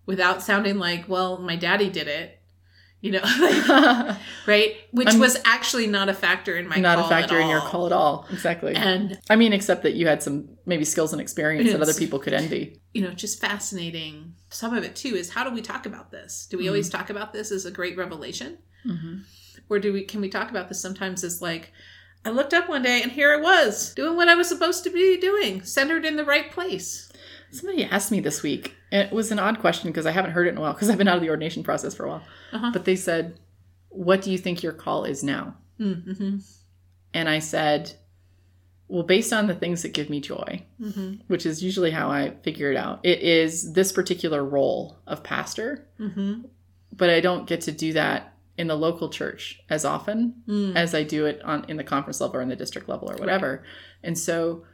without 0.05 0.43
sounding 0.43 0.79
like, 0.79 1.09
well, 1.09 1.39
my 1.39 1.57
daddy 1.57 1.89
did 1.89 2.09
it, 2.09 2.42
you 3.03 3.11
know, 3.13 3.21
right? 4.47 4.77
Which 4.93 5.09
I'm- 5.09 5.19
was 5.21 5.37
actually 5.45 5.87
not 5.87 6.09
a 6.09 6.15
factor 6.15 6.57
in 6.57 6.67
my 6.69 6.77
Not 6.77 6.99
a 6.99 7.05
factor 7.09 7.39
in 7.39 7.49
your 7.49 7.61
call 7.61 7.85
at 7.87 7.93
all. 7.93 8.27
Exactly. 8.33 8.75
And 8.75 9.19
I 9.29 9.37
mean, 9.37 9.53
except 9.53 9.83
that 9.83 9.93
you 9.95 10.07
had 10.07 10.23
some 10.23 10.49
maybe 10.65 10.85
skills 10.85 11.13
and 11.13 11.21
experience 11.21 11.71
that 11.73 11.83
other 11.83 11.93
people 11.95 12.19
could 12.19 12.33
envy. 12.33 12.81
you 12.95 13.03
know, 13.03 13.11
just 13.11 13.41
fascinating. 13.41 14.35
Some 14.51 14.75
of 14.75 14.85
it 14.85 14.97
too 14.97 15.15
is 15.15 15.31
how 15.31 15.45
do 15.45 15.51
we 15.55 15.61
talk 15.63 15.85
about 15.85 16.11
this? 16.11 16.47
Do 16.51 16.57
we 16.59 16.69
always 16.69 16.89
talk 16.89 17.11
about 17.11 17.33
this 17.33 17.51
as 17.53 17.65
a 17.67 17.71
great 17.71 17.97
revelation, 17.97 18.59
Mm-hmm. 18.87 19.19
or 19.69 19.79
do 19.79 19.93
we 19.93 20.03
can 20.05 20.21
we 20.21 20.29
talk 20.29 20.51
about 20.51 20.69
this 20.69 20.81
sometimes 20.81 21.23
as 21.25 21.41
like, 21.41 21.73
I 22.25 22.31
looked 22.31 22.53
up 22.55 22.69
one 22.69 22.83
day 22.83 23.01
and 23.03 23.13
here 23.13 23.33
I 23.33 23.41
was 23.41 23.95
doing 23.95 24.17
what 24.17 24.29
I 24.29 24.35
was 24.35 24.49
supposed 24.49 24.83
to 24.85 24.91
be 24.91 25.19
doing, 25.19 25.63
centered 25.63 26.05
in 26.05 26.17
the 26.17 26.25
right 26.25 26.51
place. 26.51 27.11
Somebody 27.53 27.85
asked 27.85 28.11
me 28.11 28.21
this 28.21 28.43
week, 28.43 28.75
it 28.93 29.11
was 29.13 29.33
an 29.33 29.39
odd 29.39 29.59
question 29.61 29.91
because 29.91 30.07
I 30.07 30.11
haven't 30.13 30.33
heard 30.33 30.47
it 30.47 30.51
in 30.51 30.59
a 30.59 30.61
while 30.61 30.73
because 30.75 30.91
I've 30.91 30.99
been 30.99 31.09
out 31.09 31.17
of 31.17 31.23
the 31.23 31.31
ordination 31.31 31.63
process 31.65 31.95
for 31.95 32.05
a 32.05 32.09
while. 32.11 32.23
Uh-huh. 32.53 32.71
But 32.73 32.85
they 32.85 32.97
said, 32.97 33.39
What 33.89 34.23
do 34.23 34.31
you 34.31 34.39
think 34.39 34.63
your 34.63 34.73
call 34.73 35.05
is 35.05 35.25
now? 35.25 35.57
Mm-hmm. 35.81 36.39
And 37.15 37.29
I 37.29 37.39
said, 37.41 37.93
Well, 38.89 39.03
based 39.05 39.33
on 39.33 39.47
the 39.47 39.55
things 39.55 39.83
that 39.83 39.95
give 39.95 40.11
me 40.11 40.21
joy, 40.21 40.65
Mm-hmm. 40.81 41.15
which 41.29 41.47
is 41.47 41.63
usually 41.63 41.91
how 41.91 42.11
I 42.11 42.35
figure 42.43 42.71
it 42.71 42.77
out, 42.77 43.01
it 43.03 43.21
is 43.21 43.73
this 43.73 43.93
particular 43.93 44.45
role 44.45 44.99
of 45.07 45.23
pastor, 45.23 45.87
Mm-hmm. 45.99 46.43
but 46.93 47.11
I 47.11 47.21
don't 47.21 47.47
get 47.47 47.63
to 47.63 47.73
do 47.73 47.93
that 47.95 48.29
in 48.59 48.67
the 48.67 48.77
local 48.77 49.09
church 49.09 49.61
as 49.71 49.85
often 49.87 50.35
Mm. 50.47 50.77
as 50.77 50.95
I 50.95 51.03
do 51.05 51.25
it 51.25 51.41
on 51.43 51.65
in 51.69 51.79
the 51.79 51.85
conference 51.85 52.21
level 52.21 52.37
or 52.37 52.43
in 52.43 52.51
the 52.51 52.57
district 52.57 52.87
level 52.89 53.11
or 53.11 53.17
whatever. 53.17 53.65
And 54.03 54.19
so 54.19 54.65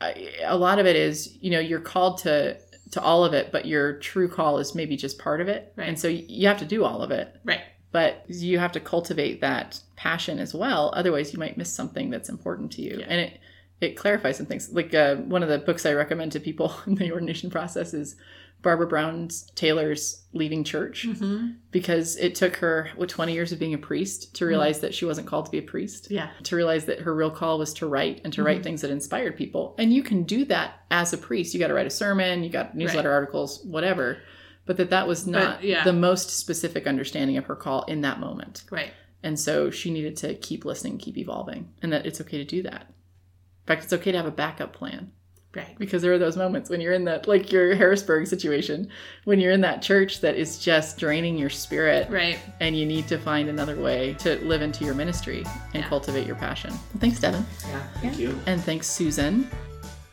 I, 0.00 0.30
a 0.44 0.56
lot 0.56 0.78
of 0.78 0.86
it 0.86 0.94
is, 0.94 1.36
you 1.40 1.50
know, 1.50 1.58
you're 1.58 1.80
called 1.80 2.18
to 2.18 2.56
to 2.92 3.02
all 3.02 3.24
of 3.24 3.34
it, 3.34 3.50
but 3.52 3.66
your 3.66 3.94
true 3.98 4.28
call 4.28 4.58
is 4.58 4.74
maybe 4.74 4.96
just 4.96 5.18
part 5.18 5.40
of 5.40 5.48
it. 5.48 5.72
Right. 5.76 5.88
And 5.88 5.98
so 5.98 6.08
you 6.08 6.48
have 6.48 6.58
to 6.58 6.64
do 6.64 6.84
all 6.84 7.02
of 7.02 7.10
it, 7.10 7.34
Right. 7.44 7.60
but 7.92 8.24
you 8.28 8.58
have 8.58 8.72
to 8.72 8.80
cultivate 8.80 9.40
that 9.40 9.80
passion 9.96 10.38
as 10.38 10.54
well. 10.54 10.92
Otherwise, 10.96 11.32
you 11.32 11.38
might 11.38 11.56
miss 11.58 11.72
something 11.72 12.10
that's 12.10 12.28
important 12.28 12.72
to 12.72 12.82
you. 12.82 12.96
Yeah. 13.00 13.06
And 13.08 13.20
it 13.20 13.40
it 13.80 13.96
clarifies 13.96 14.36
some 14.36 14.46
things. 14.46 14.72
Like 14.72 14.92
uh, 14.92 15.16
one 15.16 15.44
of 15.44 15.48
the 15.48 15.58
books 15.58 15.86
I 15.86 15.92
recommend 15.92 16.32
to 16.32 16.40
people 16.40 16.74
in 16.86 16.96
the 16.96 17.12
ordination 17.12 17.48
process 17.50 17.94
is 17.94 18.16
Barbara 18.60 18.86
Brown 18.88 19.28
Taylor's 19.54 20.24
Leaving 20.32 20.64
Church 20.64 21.06
Mm-hmm. 21.06 21.50
because 21.70 22.16
it 22.16 22.34
took 22.34 22.56
her 22.56 22.90
what 22.96 23.08
20 23.08 23.32
years 23.32 23.52
of 23.52 23.58
being 23.58 23.74
a 23.74 23.78
priest 23.78 24.34
to 24.36 24.46
realize 24.46 24.80
that 24.80 24.94
she 24.94 25.04
wasn't 25.04 25.28
called 25.28 25.46
to 25.46 25.50
be 25.52 25.58
a 25.58 25.62
priest. 25.62 26.10
Yeah. 26.10 26.30
to 26.42 26.56
realize 26.56 26.86
that 26.86 27.00
her 27.00 27.14
real 27.14 27.30
call 27.30 27.58
was 27.58 27.72
to 27.74 27.86
write 27.86 28.20
and 28.24 28.32
to 28.32 28.42
write 28.42 28.62
things 28.64 28.80
that 28.82 28.90
inspired 28.90 29.36
people. 29.36 29.74
And 29.78 29.92
you 29.92 30.02
can 30.02 30.24
do 30.24 30.44
that 30.46 30.80
as 30.90 31.12
a 31.12 31.18
priest. 31.18 31.54
You 31.54 31.60
got 31.60 31.68
to 31.68 31.74
write 31.74 31.86
a 31.86 31.90
sermon 31.90 32.42
you 32.42 32.50
got 32.50 32.74
newsletter 32.76 33.10
articles 33.12 33.62
whatever. 33.64 34.18
But 34.66 34.76
that 34.76 34.90
that 34.90 35.06
was 35.08 35.26
not 35.26 35.64
yeah. 35.64 35.82
the 35.84 35.94
most 35.94 36.28
specific 36.30 36.86
understanding 36.86 37.36
of 37.38 37.46
her 37.46 37.56
call 37.56 37.84
in 37.84 38.02
that 38.02 38.20
moment. 38.20 38.64
Right. 38.70 38.92
and 39.22 39.38
so 39.38 39.70
she 39.70 39.90
needed 39.90 40.16
to 40.18 40.34
keep 40.34 40.64
listening 40.64 40.98
keep 40.98 41.16
evolving 41.16 41.72
and 41.80 41.92
that 41.92 42.06
it's 42.06 42.20
okay 42.20 42.38
to 42.38 42.44
do 42.44 42.62
that. 42.64 42.82
In 42.82 43.66
fact 43.66 43.84
it's 43.84 43.92
okay 43.92 44.12
to 44.12 44.18
have 44.18 44.26
a 44.26 44.30
backup 44.30 44.72
plan 44.72 45.12
Right. 45.56 45.76
because 45.78 46.02
there 46.02 46.12
are 46.12 46.18
those 46.18 46.36
moments 46.36 46.68
when 46.70 46.80
you're 46.80 46.92
in 46.92 47.04
that 47.06 47.26
like 47.26 47.50
your 47.50 47.74
harrisburg 47.74 48.26
situation 48.26 48.88
when 49.24 49.40
you're 49.40 49.50
in 49.50 49.62
that 49.62 49.80
church 49.82 50.20
that 50.20 50.36
is 50.36 50.58
just 50.58 50.98
draining 50.98 51.38
your 51.38 51.48
spirit 51.50 52.08
Right. 52.10 52.38
and 52.60 52.76
you 52.76 52.84
need 52.86 53.08
to 53.08 53.18
find 53.18 53.48
another 53.48 53.74
way 53.76 54.14
to 54.20 54.36
live 54.44 54.60
into 54.62 54.84
your 54.84 54.94
ministry 54.94 55.44
and 55.74 55.82
Yeah. 55.82 55.88
cultivate 55.88 56.26
your 56.26 56.36
passion. 56.36 56.70
Well, 56.70 57.00
thanks 57.00 57.18
devin. 57.18 57.44
Yeah, 57.68 57.82
thank 58.02 58.18
you. 58.18 58.38
and 58.46 58.62
thanks 58.62 58.86
susan. 58.88 59.48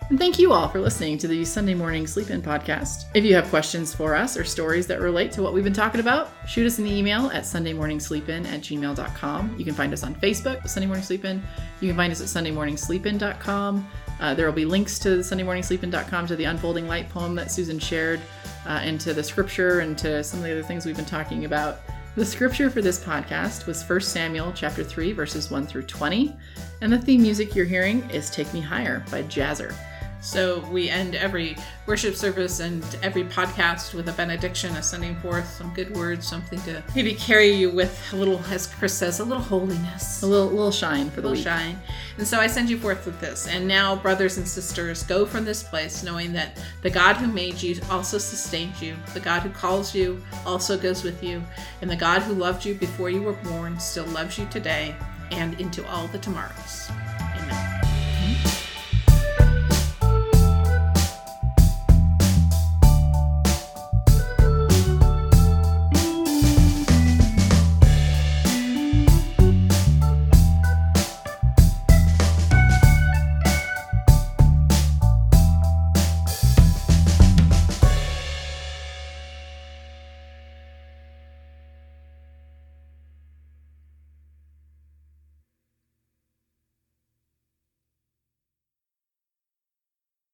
And 0.10 0.20
thank 0.20 0.38
you 0.38 0.54
all 0.54 0.70
for 0.70 0.80
listening 0.80 1.18
to 1.18 1.28
the 1.28 1.44
sunday 1.44 1.74
morning 1.74 2.06
sleep 2.08 2.30
in 2.30 2.42
podcast. 2.42 3.06
If 3.16 3.24
you 3.26 3.34
have 3.36 3.50
questions 3.50 3.94
for 3.94 4.16
us 4.16 4.38
or 4.38 4.44
stories 4.44 4.86
that 4.88 5.02
relate 5.02 5.32
to 5.34 5.42
what 5.42 5.52
we've 5.54 5.64
been 5.64 5.74
talking 5.74 6.00
about 6.00 6.30
shoot 6.48 6.66
us 6.68 6.78
an 6.80 6.88
email 6.88 7.26
at 7.32 7.44
sundaymorningsleepin 7.44 8.46
at 8.46 8.62
gmail.com 8.62 9.56
you 9.58 9.66
can 9.66 9.74
find 9.74 9.92
us 9.94 10.04
on 10.04 10.16
facebook 10.16 10.68
sunday 10.70 10.86
morning 10.88 11.04
sleep 11.04 11.26
in. 11.26 11.42
You 11.82 11.90
can 11.90 11.98
find 11.98 12.12
us 12.12 12.22
at 12.22 12.28
sundaymorningsleepin.com 12.28 13.88
uh, 14.20 14.34
there 14.34 14.46
will 14.46 14.54
be 14.54 14.66
links 14.66 14.98
to 15.00 15.20
sundaymorningsleepin.com 15.20 16.28
to 16.28 16.36
the 16.36 16.46
unfolding 16.46 16.88
light 16.88 17.10
poem 17.10 17.36
that 17.36 17.52
susan 17.52 17.80
shared 17.80 18.20
uh, 18.66 18.80
and 18.82 19.00
to 19.00 19.14
the 19.14 19.24
scripture 19.24 19.80
and 19.80 19.98
to 19.98 20.24
some 20.24 20.40
of 20.40 20.46
the 20.46 20.52
other 20.52 20.64
things 20.64 20.86
we've 20.86 20.96
been 20.96 21.06
talking 21.06 21.46
about 21.46 21.80
the 22.16 22.26
scripture 22.26 22.70
for 22.70 22.82
this 22.82 23.04
podcast 23.04 23.66
was 23.66 23.84
1 23.84 24.00
Samuel 24.02 24.54
chapter 24.56 24.84
3 24.84 25.12
verses 25.12 25.52
1 25.52 25.68
through 25.68 25.84
20 25.84 26.34
and 26.82 26.92
the 26.92 26.98
theme 26.98 27.22
music 27.22 27.56
you're 27.56 27.66
hearing 27.66 28.10
is 28.10 28.30
Take 28.30 28.54
Me 28.54 28.62
Higher 28.62 29.04
by 29.12 29.24
Jazzer. 29.24 29.76
So 30.22 30.60
we 30.72 30.90
end 30.90 31.16
every 31.16 31.56
worship 31.86 32.16
service 32.16 32.60
and 32.60 32.84
every 33.04 33.24
podcast 33.24 33.94
with 33.94 34.10
a 34.10 34.12
benediction, 34.14 34.76
a 34.76 34.82
sending 34.82 35.16
forth 35.18 35.48
some 35.48 35.74
good 35.74 35.96
words, 35.96 36.28
something 36.28 36.60
to 36.62 36.84
maybe 36.96 37.14
carry 37.14 37.52
you 37.52 37.70
with 37.70 38.00
a 38.12 38.16
little, 38.16 38.40
as 38.50 38.68
Chris 38.68 38.94
says, 38.94 39.20
a 39.20 39.24
little 39.24 39.44
holiness. 39.44 40.24
A 40.24 40.28
little 40.28 40.48
little 40.48 40.72
shine 40.72 41.10
for 41.12 41.22
the 41.22 41.28
will 41.28 41.36
week. 41.36 41.44
shine. 41.44 41.80
And 42.18 42.28
so 42.28 42.40
I 42.40 42.48
send 42.48 42.70
you 42.70 42.78
forth 42.78 43.06
with 43.06 43.20
this. 43.20 43.48
And 43.48 43.68
now, 43.68 43.96
brothers 43.96 44.38
and 44.38 44.48
sisters, 44.48 45.04
go 45.04 45.26
from 45.26 45.46
this 45.46 45.64
place 45.64 46.04
knowing 46.04 46.34
that 46.34 46.60
the 46.82 46.90
God 46.90 47.18
who 47.18 47.28
made 47.28 47.62
you 47.62 47.80
also 47.90 48.18
sustains 48.18 48.82
you. 48.82 48.96
The 49.14 49.20
God 49.20 49.42
who 49.42 49.50
calls 49.50 49.94
you 49.94 50.22
also 50.46 50.78
goes 50.78 51.04
with 51.04 51.24
you. 51.24 51.44
And 51.82 51.90
the 51.90 51.96
God 51.96 52.24
who 52.24 52.34
loved 52.34 52.66
you 52.66 52.74
before 52.74 53.10
you 53.10 53.22
were 53.22 53.34
born 53.34 53.80
still 53.80 54.06
loves 54.08 54.40
you 54.40 54.46
today 54.48 54.96
and 55.32 55.60
into 55.60 55.86
all 55.88 56.08
the 56.08 56.20
tomorrows. 56.20 56.90